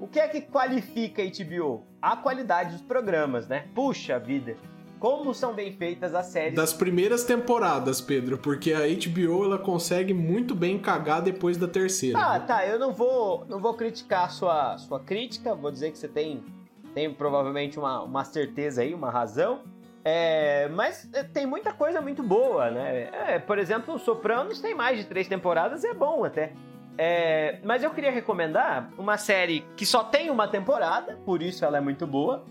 o 0.00 0.08
que 0.08 0.18
é 0.18 0.26
que 0.28 0.40
qualifica 0.40 1.20
a 1.22 1.26
HBO? 1.26 1.84
A 2.00 2.16
qualidade 2.16 2.72
dos 2.72 2.80
programas, 2.80 3.46
né? 3.46 3.68
Puxa 3.74 4.18
vida, 4.18 4.56
como 5.00 5.32
são 5.32 5.54
bem 5.54 5.72
feitas 5.72 6.14
as 6.14 6.26
séries 6.26 6.54
Das 6.54 6.74
primeiras 6.74 7.24
temporadas, 7.24 8.02
Pedro, 8.02 8.36
porque 8.36 8.74
a 8.74 8.80
HBO 8.80 9.46
ela 9.46 9.58
consegue 9.58 10.12
muito 10.12 10.54
bem 10.54 10.78
cagar 10.78 11.22
depois 11.22 11.56
da 11.56 11.66
terceira. 11.66 12.18
Tá, 12.18 12.38
né? 12.38 12.44
tá, 12.46 12.66
eu 12.66 12.78
não 12.78 12.92
vou, 12.92 13.46
não 13.48 13.58
vou 13.58 13.72
criticar 13.74 14.26
a 14.26 14.28
sua, 14.28 14.76
sua 14.76 15.00
crítica, 15.00 15.54
vou 15.54 15.72
dizer 15.72 15.90
que 15.90 15.98
você 15.98 16.06
tem, 16.06 16.44
tem 16.94 17.12
provavelmente 17.12 17.78
uma, 17.78 18.02
uma 18.02 18.24
certeza 18.24 18.82
aí, 18.82 18.92
uma 18.92 19.10
razão. 19.10 19.62
É, 20.04 20.68
mas 20.68 21.08
é, 21.14 21.24
tem 21.24 21.46
muita 21.46 21.72
coisa 21.72 22.00
muito 22.00 22.22
boa, 22.22 22.70
né? 22.70 23.08
É, 23.12 23.38
por 23.38 23.58
exemplo, 23.58 23.94
o 23.94 23.98
Sopranos 23.98 24.60
tem 24.60 24.74
mais 24.74 24.98
de 24.98 25.04
três 25.06 25.26
temporadas 25.26 25.82
e 25.82 25.88
é 25.88 25.94
bom 25.94 26.24
até. 26.24 26.52
É, 26.98 27.58
mas 27.64 27.82
eu 27.82 27.90
queria 27.90 28.10
recomendar 28.10 28.90
uma 28.98 29.16
série 29.16 29.64
que 29.76 29.86
só 29.86 30.04
tem 30.04 30.28
uma 30.28 30.46
temporada, 30.46 31.18
por 31.24 31.42
isso 31.42 31.64
ela 31.64 31.78
é 31.78 31.80
muito 31.80 32.06
boa. 32.06 32.44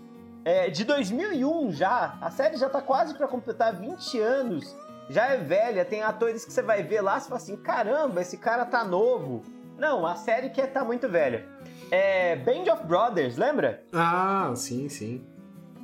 É, 0.44 0.70
de 0.70 0.84
2001 0.84 1.72
já, 1.72 2.16
a 2.20 2.30
série 2.30 2.56
já 2.56 2.68
tá 2.68 2.80
quase 2.80 3.14
pra 3.14 3.28
completar 3.28 3.74
20 3.74 4.18
anos. 4.20 4.74
Já 5.08 5.26
é 5.26 5.36
velha, 5.36 5.84
tem 5.84 6.02
atores 6.02 6.44
que 6.44 6.52
você 6.52 6.62
vai 6.62 6.82
ver 6.82 7.00
lá 7.02 7.18
e 7.18 7.20
fala 7.20 7.36
assim: 7.36 7.56
caramba, 7.56 8.20
esse 8.22 8.36
cara 8.38 8.64
tá 8.64 8.84
novo. 8.84 9.42
Não, 9.76 10.06
a 10.06 10.14
série 10.14 10.50
que 10.50 10.64
tá 10.66 10.84
muito 10.84 11.08
velha. 11.08 11.46
É 11.90 12.36
Band 12.36 12.72
of 12.72 12.84
Brothers, 12.86 13.36
lembra? 13.36 13.82
Ah, 13.92 14.52
sim, 14.54 14.88
sim. 14.88 15.24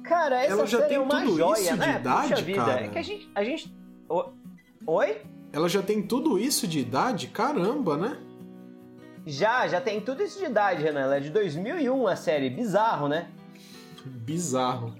Cara, 0.04 0.42
essa 0.42 0.52
Ela 0.52 0.66
já 0.66 0.78
série 0.78 0.88
tem 0.90 0.96
é 0.98 1.00
uma 1.00 1.20
tudo 1.22 1.36
joia, 1.36 1.60
isso 1.60 1.72
de 1.72 1.78
né? 1.80 1.96
idade, 1.98 2.28
Puxa 2.30 2.42
vida, 2.42 2.64
cara? 2.64 2.84
é 2.84 2.88
que 2.88 2.98
a 2.98 3.02
gente. 3.02 3.30
A 3.34 3.42
gente... 3.44 3.76
O- 4.08 4.30
Oi? 4.86 5.22
Ela 5.52 5.68
já 5.68 5.82
tem 5.82 6.00
tudo 6.02 6.38
isso 6.38 6.66
de 6.68 6.78
idade? 6.78 7.26
Caramba, 7.28 7.96
né? 7.96 8.16
Já, 9.26 9.66
já 9.66 9.80
tem 9.80 10.00
tudo 10.00 10.22
isso 10.22 10.38
de 10.38 10.44
idade, 10.44 10.82
Renan. 10.84 11.00
Ela 11.00 11.16
é 11.16 11.20
de 11.20 11.30
2001 11.30 12.06
a 12.06 12.14
série. 12.14 12.48
Bizarro, 12.48 13.08
né? 13.08 13.26
Bizarro. 14.06 14.94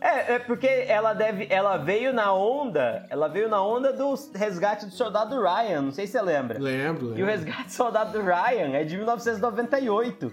É, 0.00 0.34
é 0.34 0.38
porque 0.40 0.66
ela 0.66 1.14
deve, 1.14 1.46
ela 1.48 1.76
veio 1.76 2.12
na 2.12 2.34
onda, 2.34 3.06
ela 3.08 3.28
veio 3.28 3.48
na 3.48 3.64
onda 3.64 3.92
do 3.92 4.12
resgate 4.34 4.86
do 4.86 4.90
soldado 4.92 5.40
Ryan, 5.40 5.82
não 5.82 5.92
sei 5.92 6.06
se 6.06 6.12
você 6.14 6.22
lembra. 6.22 6.58
Lembro, 6.58 7.06
E 7.06 7.08
o 7.08 7.14
lembro. 7.14 7.26
resgate 7.26 7.64
do 7.66 7.72
soldado 7.72 8.18
Ryan 8.20 8.74
é 8.74 8.82
de 8.82 8.96
1998. 8.96 10.32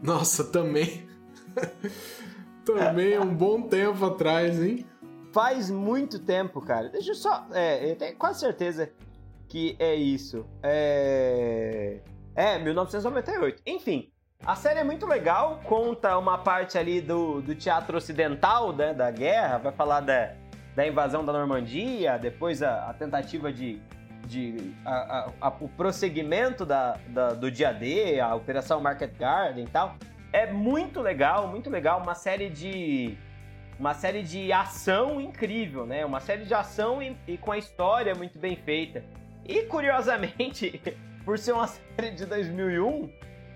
Nossa, 0.00 0.44
também. 0.44 1.08
também 2.64 3.12
é 3.14 3.20
um 3.20 3.34
bom 3.34 3.62
tempo 3.62 4.06
atrás, 4.06 4.62
hein? 4.62 4.86
Faz 5.32 5.70
muito 5.70 6.18
tempo, 6.20 6.60
cara. 6.60 6.88
Deixa 6.88 7.10
eu 7.10 7.14
só, 7.16 7.46
é, 7.52 7.90
eu 7.90 7.96
tenho 7.96 8.16
quase 8.16 8.40
certeza 8.40 8.90
que 9.48 9.74
é 9.80 9.94
isso. 9.94 10.46
É, 10.62 11.98
é 12.34 12.58
1998. 12.60 13.60
Enfim, 13.66 14.10
a 14.44 14.56
série 14.56 14.78
é 14.80 14.84
muito 14.84 15.06
legal, 15.06 15.60
conta 15.64 16.16
uma 16.18 16.38
parte 16.38 16.78
ali 16.78 17.00
do, 17.00 17.40
do 17.42 17.54
teatro 17.54 17.96
ocidental, 17.96 18.72
né, 18.72 18.94
da 18.94 19.10
guerra, 19.10 19.58
vai 19.58 19.72
falar 19.72 20.00
da, 20.00 20.32
da 20.74 20.86
invasão 20.86 21.24
da 21.24 21.32
Normandia, 21.32 22.18
depois 22.18 22.62
a, 22.62 22.88
a 22.90 22.94
tentativa 22.94 23.52
de. 23.52 23.80
de 24.26 24.72
a- 24.84 25.30
a- 25.40 25.52
o 25.60 25.68
prosseguimento 25.68 26.64
da, 26.64 26.96
da- 27.08 27.34
do 27.34 27.50
dia 27.50 27.72
D, 27.72 28.18
a 28.20 28.34
Operação 28.34 28.80
Market 28.80 29.16
Garden 29.18 29.64
e 29.64 29.68
tal. 29.68 29.96
É 30.32 30.46
muito 30.50 31.00
legal, 31.00 31.48
muito 31.48 31.68
legal. 31.68 32.00
Uma 32.00 32.14
série 32.14 32.48
de. 32.48 33.16
Uma 33.78 33.94
série 33.94 34.22
de 34.22 34.52
ação 34.52 35.20
incrível, 35.20 35.84
né? 35.86 36.04
Uma 36.04 36.20
série 36.20 36.44
de 36.44 36.52
ação 36.54 37.02
e, 37.02 37.16
e 37.26 37.36
com 37.38 37.50
a 37.50 37.58
história 37.58 38.14
muito 38.14 38.38
bem 38.38 38.54
feita. 38.56 39.02
E 39.44 39.62
curiosamente, 39.62 40.80
por 41.24 41.38
ser 41.38 41.52
uma 41.52 41.66
série 41.66 42.10
de 42.12 42.26
2001, 42.26 43.10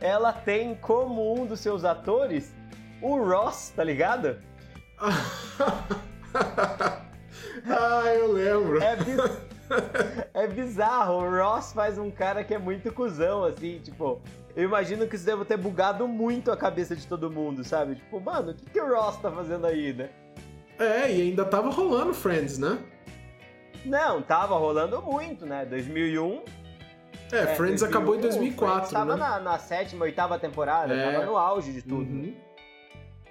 ela 0.04 0.32
tem 0.34 0.74
como 0.74 1.32
um 1.34 1.46
dos 1.46 1.60
seus 1.60 1.82
atores 1.82 2.54
o 3.00 3.16
Ross, 3.16 3.72
tá 3.74 3.82
ligado? 3.82 4.36
ah, 7.66 8.04
eu 8.14 8.32
lembro. 8.32 8.82
É, 8.82 8.96
biz- 8.96 9.38
é 10.34 10.46
bizarro. 10.46 11.14
O 11.14 11.30
Ross 11.30 11.72
faz 11.72 11.98
um 11.98 12.10
cara 12.10 12.44
que 12.44 12.52
é 12.54 12.58
muito 12.58 12.92
cuzão, 12.92 13.44
assim, 13.44 13.78
tipo. 13.78 14.20
Eu 14.54 14.64
imagino 14.64 15.08
que 15.08 15.16
isso 15.16 15.26
deve 15.26 15.44
ter 15.44 15.56
bugado 15.56 16.06
muito 16.06 16.52
a 16.52 16.56
cabeça 16.56 16.94
de 16.94 17.06
todo 17.06 17.30
mundo, 17.30 17.64
sabe? 17.64 17.96
Tipo, 17.96 18.20
mano, 18.20 18.52
o 18.52 18.54
que, 18.54 18.70
que 18.70 18.80
o 18.80 18.94
Ross 18.94 19.16
tá 19.16 19.30
fazendo 19.30 19.66
aí, 19.66 19.92
né? 19.92 20.10
É, 20.78 21.10
e 21.12 21.22
ainda 21.22 21.44
tava 21.44 21.70
rolando 21.70 22.12
Friends, 22.14 22.58
né? 22.58 22.78
Não, 23.84 24.22
tava 24.22 24.54
rolando 24.56 25.02
muito, 25.02 25.44
né? 25.44 25.64
2001. 25.64 26.42
É, 27.36 27.54
Friends 27.54 27.82
acabou 27.82 28.14
em 28.16 28.20
2004, 28.20 28.88
Friends 28.88 28.92
tava 28.92 29.16
né? 29.16 29.20
na, 29.20 29.40
na 29.40 29.58
sétima, 29.58 30.04
oitava 30.04 30.38
temporada, 30.38 30.94
É. 30.94 31.12
tava 31.12 31.26
no 31.26 31.36
auge 31.36 31.72
de 31.72 31.82
tudo. 31.82 32.10
Uhum. 32.10 32.34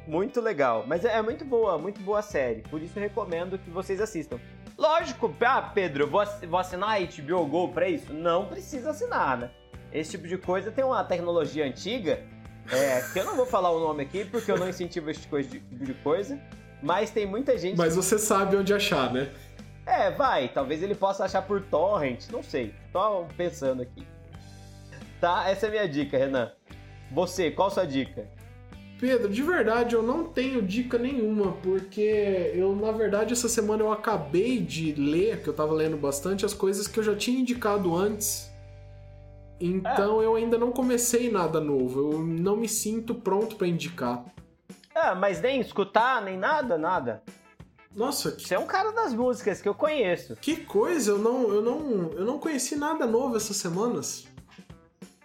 Muito 0.08 0.42
legal. 0.42 0.84
Mas 0.88 1.06
é, 1.06 1.18
é 1.18 1.22
muito 1.22 1.46
boa, 1.46 1.78
muito 1.78 2.02
boa 2.02 2.22
série. 2.22 2.62
Por 2.62 2.82
isso 2.82 2.98
eu 2.98 3.04
recomendo 3.04 3.58
que 3.58 3.70
vocês 3.70 4.02
assistam. 4.02 4.40
Lógico, 4.78 5.34
ah, 5.42 5.62
Pedro, 5.74 6.08
vou, 6.08 6.24
vou 6.50 6.60
assinar 6.60 6.98
a 6.98 7.00
HBO 7.00 7.46
Go 7.46 7.70
pra 7.70 7.88
isso? 7.88 8.12
Não 8.12 8.46
precisa 8.46 8.90
assinar, 8.90 9.38
né? 9.38 9.52
Esse 9.92 10.12
tipo 10.12 10.28
de 10.28 10.38
coisa 10.38 10.72
tem 10.72 10.84
uma 10.84 11.04
tecnologia 11.04 11.66
antiga, 11.66 12.20
é, 12.72 13.02
que 13.14 13.20
eu 13.20 13.24
não 13.24 13.36
vou 13.36 13.46
falar 13.46 13.70
o 13.72 13.80
nome 13.80 14.04
aqui 14.04 14.26
porque 14.26 14.52
eu 14.52 14.58
não 14.58 14.68
incentivo 14.68 15.10
esse 15.10 15.22
tipo 15.22 15.40
de 15.40 15.94
coisa. 15.96 16.40
Mas 16.82 17.12
tem 17.12 17.26
muita 17.26 17.58
gente. 17.58 17.78
Mas 17.78 17.96
você 17.96 18.20
sabe 18.20 18.58
onde 18.58 18.74
achar, 18.74 19.14
né? 19.14 19.30
É, 19.86 20.12
vai, 20.12 20.48
talvez 20.48 20.82
ele 20.82 20.96
possa 20.96 21.26
achar 21.26 21.42
por 21.42 21.62
torrent, 21.62 22.30
não 22.32 22.42
sei. 22.42 22.74
Tô 22.92 23.26
pensando 23.36 23.82
aqui. 23.82 24.06
Tá, 25.20 25.50
essa 25.50 25.66
é 25.66 25.70
a 25.70 25.72
minha 25.72 25.88
dica, 25.88 26.18
Renan. 26.18 26.52
Você, 27.12 27.52
qual 27.52 27.68
a 27.68 27.72
sua 27.72 27.86
dica? 27.86 28.28
Pedro, 29.00 29.30
de 29.30 29.42
verdade, 29.42 29.96
eu 29.96 30.02
não 30.02 30.24
tenho 30.26 30.62
dica 30.62 30.98
nenhuma, 30.98 31.52
porque 31.62 32.52
eu, 32.56 32.74
na 32.76 32.92
verdade, 32.92 33.34
essa 33.34 33.50
semana 33.50 33.84
eu 33.84 33.92
acabei 33.92 34.60
de 34.60 34.94
ler, 34.94 35.42
que 35.42 35.50
eu 35.50 35.54
tava 35.54 35.74
lendo 35.74 35.98
bastante, 35.98 36.46
as 36.46 36.54
coisas 36.54 36.88
que 36.88 37.00
eu 37.00 37.04
já 37.04 37.16
tinha 37.16 37.40
indicado 37.40 37.94
antes. 37.96 38.50
Então 39.60 40.22
eu 40.22 40.36
ainda 40.36 40.58
não 40.58 40.72
comecei 40.72 41.30
nada 41.30 41.60
novo, 41.60 42.14
eu 42.14 42.20
não 42.20 42.56
me 42.56 42.68
sinto 42.68 43.14
pronto 43.14 43.56
pra 43.56 43.68
indicar. 43.68 44.24
Ah, 44.96 45.16
mas 45.16 45.42
nem 45.42 45.60
escutar, 45.60 46.22
nem 46.22 46.38
nada, 46.38 46.78
nada. 46.78 47.22
Nossa, 47.96 48.32
que, 48.32 48.48
Você 48.48 48.56
é 48.56 48.60
um 48.60 48.66
cara 48.66 48.92
das 48.92 49.14
músicas 49.14 49.62
que 49.62 49.70
eu 49.70 49.76
conheço. 49.76 50.36
que 50.38 50.58
coisa, 50.58 51.12
eu 51.12 51.20
não, 51.20 51.54
eu, 51.54 51.62
não, 51.62 52.12
eu 52.14 52.26
não 52.26 52.40
conheci 52.40 52.76
nada 52.76 53.06
novo 53.06 53.38
essas 53.38 53.56
semanas. 53.58 54.26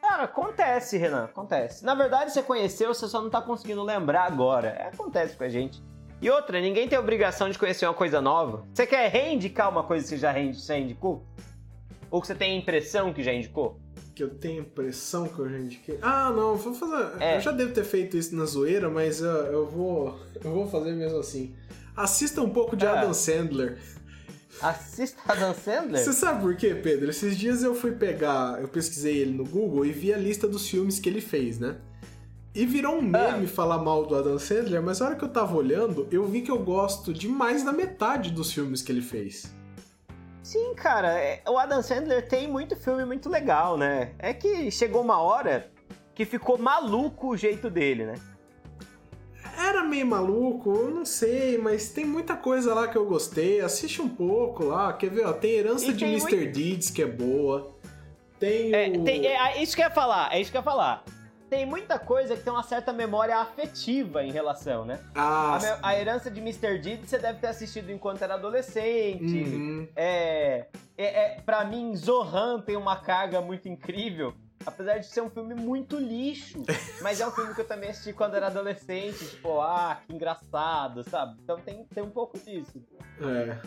Cara, 0.00 0.24
acontece, 0.24 0.96
Renan, 0.96 1.24
acontece. 1.24 1.84
Na 1.84 1.94
verdade, 1.94 2.32
você 2.32 2.42
conheceu, 2.42 2.92
você 2.94 3.06
só 3.08 3.20
não 3.20 3.30
tá 3.30 3.40
conseguindo 3.42 3.82
lembrar 3.82 4.24
agora. 4.24 4.68
É, 4.68 4.88
acontece 4.88 5.36
com 5.36 5.44
a 5.44 5.48
gente. 5.48 5.82
E 6.20 6.28
outra, 6.30 6.60
ninguém 6.60 6.88
tem 6.88 6.98
obrigação 6.98 7.48
de 7.48 7.58
conhecer 7.58 7.86
uma 7.86 7.94
coisa 7.94 8.20
nova. 8.20 8.64
Você 8.74 8.86
quer 8.86 9.08
reindicar 9.10 9.68
uma 9.70 9.84
coisa 9.84 10.02
que 10.04 10.10
você 10.10 10.16
já 10.18 10.30
reindi- 10.32 10.60
você 10.60 10.78
indicou? 10.78 11.24
Ou 12.10 12.20
que 12.20 12.26
você 12.26 12.34
tem 12.34 12.52
a 12.52 12.56
impressão 12.56 13.12
que 13.12 13.22
já 13.22 13.32
indicou? 13.32 13.78
Que 14.16 14.24
eu 14.24 14.30
tenho 14.34 14.60
a 14.62 14.64
impressão 14.64 15.28
que 15.28 15.38
eu 15.38 15.48
já 15.48 15.58
indiquei. 15.58 15.98
Ah, 16.02 16.30
não, 16.30 16.56
vou 16.56 16.74
fazer. 16.74 17.22
É. 17.22 17.36
Eu 17.36 17.40
já 17.40 17.52
devo 17.52 17.72
ter 17.72 17.84
feito 17.84 18.16
isso 18.16 18.34
na 18.34 18.46
zoeira, 18.46 18.88
mas 18.90 19.20
eu, 19.20 19.28
eu 19.28 19.66
vou. 19.66 20.18
Eu 20.42 20.50
vou 20.52 20.66
fazer 20.66 20.92
mesmo 20.92 21.18
assim. 21.18 21.54
Assista 21.98 22.40
um 22.40 22.48
pouco 22.50 22.76
de 22.76 22.86
Ah. 22.86 22.92
Adam 23.00 23.12
Sandler. 23.12 23.78
Assista 24.62 25.20
Adam 25.28 25.52
Sandler? 25.54 26.02
Você 26.02 26.12
sabe 26.12 26.40
por 26.42 26.56
quê, 26.56 26.74
Pedro? 26.74 27.10
Esses 27.10 27.36
dias 27.36 27.62
eu 27.62 27.74
fui 27.74 27.92
pegar, 27.92 28.60
eu 28.60 28.68
pesquisei 28.68 29.18
ele 29.18 29.32
no 29.32 29.44
Google 29.44 29.84
e 29.84 29.90
vi 29.92 30.12
a 30.14 30.16
lista 30.16 30.46
dos 30.48 30.68
filmes 30.68 30.98
que 31.00 31.08
ele 31.08 31.20
fez, 31.20 31.58
né? 31.58 31.76
E 32.54 32.64
virou 32.66 32.96
um 32.96 33.02
meme 33.02 33.46
falar 33.46 33.78
mal 33.78 34.06
do 34.06 34.16
Adam 34.16 34.38
Sandler, 34.38 34.82
mas 34.82 35.00
a 35.02 35.06
hora 35.06 35.16
que 35.16 35.24
eu 35.24 35.28
tava 35.28 35.56
olhando, 35.56 36.08
eu 36.10 36.24
vi 36.26 36.40
que 36.40 36.50
eu 36.50 36.58
gosto 36.58 37.12
de 37.12 37.28
mais 37.28 37.62
da 37.64 37.72
metade 37.72 38.30
dos 38.32 38.52
filmes 38.52 38.80
que 38.82 38.90
ele 38.90 39.02
fez. 39.02 39.52
Sim, 40.42 40.74
cara, 40.74 41.12
é- 41.12 41.42
o 41.48 41.58
Adam 41.58 41.82
Sandler 41.82 42.26
tem 42.26 42.48
muito 42.48 42.74
filme 42.74 43.04
muito 43.04 43.28
legal, 43.28 43.76
né? 43.76 44.12
É 44.18 44.32
que 44.32 44.70
chegou 44.70 45.02
uma 45.02 45.20
hora 45.20 45.70
que 46.14 46.24
ficou 46.24 46.56
maluco 46.58 47.28
o 47.28 47.36
jeito 47.36 47.68
dele, 47.68 48.06
né? 48.06 48.14
Era 49.68 49.84
meio 49.84 50.06
maluco, 50.06 50.70
eu 50.74 50.90
não 50.90 51.04
sei, 51.04 51.58
mas 51.58 51.90
tem 51.90 52.04
muita 52.04 52.34
coisa 52.36 52.72
lá 52.74 52.88
que 52.88 52.96
eu 52.96 53.04
gostei. 53.04 53.60
Assiste 53.60 54.00
um 54.00 54.08
pouco 54.08 54.64
lá, 54.64 54.92
quer 54.94 55.10
ver? 55.10 55.26
Ó, 55.26 55.32
tem 55.32 55.52
Herança 55.52 55.86
E 55.86 55.92
de 55.92 55.98
tem 56.04 56.12
Mr. 56.14 56.46
Deeds, 56.46 56.90
que 56.90 57.02
é 57.02 57.06
boa. 57.06 57.76
Tem 58.40 58.72
É, 58.74 58.88
o... 58.88 59.04
tem- 59.04 59.26
é 59.26 59.62
isso 59.62 59.76
que 59.76 59.82
eu 59.82 59.86
ia 59.86 59.90
falar, 59.90 60.32
é 60.34 60.40
isso 60.40 60.50
que 60.50 60.56
eu 60.56 60.60
ia 60.60 60.64
falar. 60.64 61.04
Tem 61.50 61.64
muita 61.66 61.98
coisa 61.98 62.36
que 62.36 62.42
tem 62.42 62.52
uma 62.52 62.62
certa 62.62 62.92
memória 62.92 63.36
afetiva 63.36 64.22
em 64.22 64.30
relação, 64.30 64.84
né? 64.84 65.00
Ah, 65.14 65.56
A, 65.56 65.58
me- 65.58 65.78
a 65.82 65.98
herança 65.98 66.30
de 66.30 66.40
Mr. 66.40 66.78
Deeds 66.78 67.08
você 67.08 67.18
deve 67.18 67.38
ter 67.38 67.46
assistido 67.48 67.90
enquanto 67.90 68.22
era 68.22 68.34
adolescente. 68.34 69.22
uhum. 69.44 69.88
É, 69.96 70.66
é, 70.96 71.04
é, 71.36 71.40
pra 71.44 71.64
mim, 71.64 71.94
Zohan 71.96 72.60
tem 72.60 72.76
uma 72.76 72.96
carga 72.96 73.40
muito 73.40 73.68
incrível. 73.68 74.32
Apesar 74.68 74.98
de 74.98 75.06
ser 75.06 75.22
um 75.22 75.30
filme 75.30 75.54
muito 75.54 75.96
lixo. 75.98 76.62
Mas 77.00 77.20
é 77.20 77.26
um 77.26 77.30
filme 77.30 77.54
que 77.54 77.60
eu 77.60 77.66
também 77.66 77.90
assisti 77.90 78.12
quando 78.12 78.34
era 78.34 78.48
adolescente. 78.48 79.26
Tipo, 79.26 79.60
ah, 79.60 79.98
que 80.06 80.12
engraçado, 80.12 81.02
sabe? 81.08 81.38
Então 81.42 81.58
tem, 81.58 81.84
tem 81.84 82.02
um 82.02 82.10
pouco 82.10 82.38
disso. 82.38 82.82
É. 83.20 83.58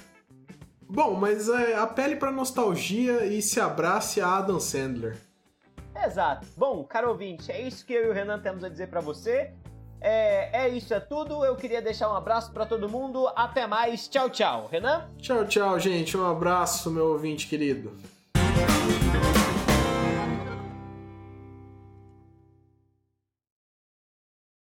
Bom, 0.87 1.13
mas 1.13 1.47
é, 1.47 1.73
apele 1.75 2.17
pra 2.17 2.33
nostalgia 2.33 3.25
e 3.25 3.41
se 3.41 3.61
abrace 3.61 4.19
a 4.19 4.37
Adam 4.37 4.59
Sandler. 4.59 5.17
Exato. 5.95 6.45
Bom, 6.57 6.83
caro 6.83 7.09
ouvinte, 7.09 7.49
é 7.49 7.61
isso 7.61 7.85
que 7.85 7.93
eu 7.93 8.07
e 8.07 8.09
o 8.09 8.13
Renan 8.13 8.39
temos 8.39 8.61
a 8.61 8.69
dizer 8.69 8.87
pra 8.87 8.99
você. 8.99 9.53
É, 10.01 10.65
é 10.65 10.69
isso, 10.69 10.93
é 10.93 10.99
tudo. 10.99 11.45
Eu 11.45 11.55
queria 11.55 11.81
deixar 11.81 12.11
um 12.11 12.15
abraço 12.15 12.51
pra 12.51 12.65
todo 12.65 12.89
mundo. 12.89 13.27
Até 13.35 13.65
mais. 13.65 14.07
Tchau, 14.07 14.29
tchau. 14.29 14.67
Renan? 14.69 15.09
Tchau, 15.17 15.45
tchau, 15.45 15.79
gente. 15.79 16.17
Um 16.17 16.29
abraço, 16.29 16.91
meu 16.91 17.07
ouvinte 17.07 17.47
querido. 17.47 17.95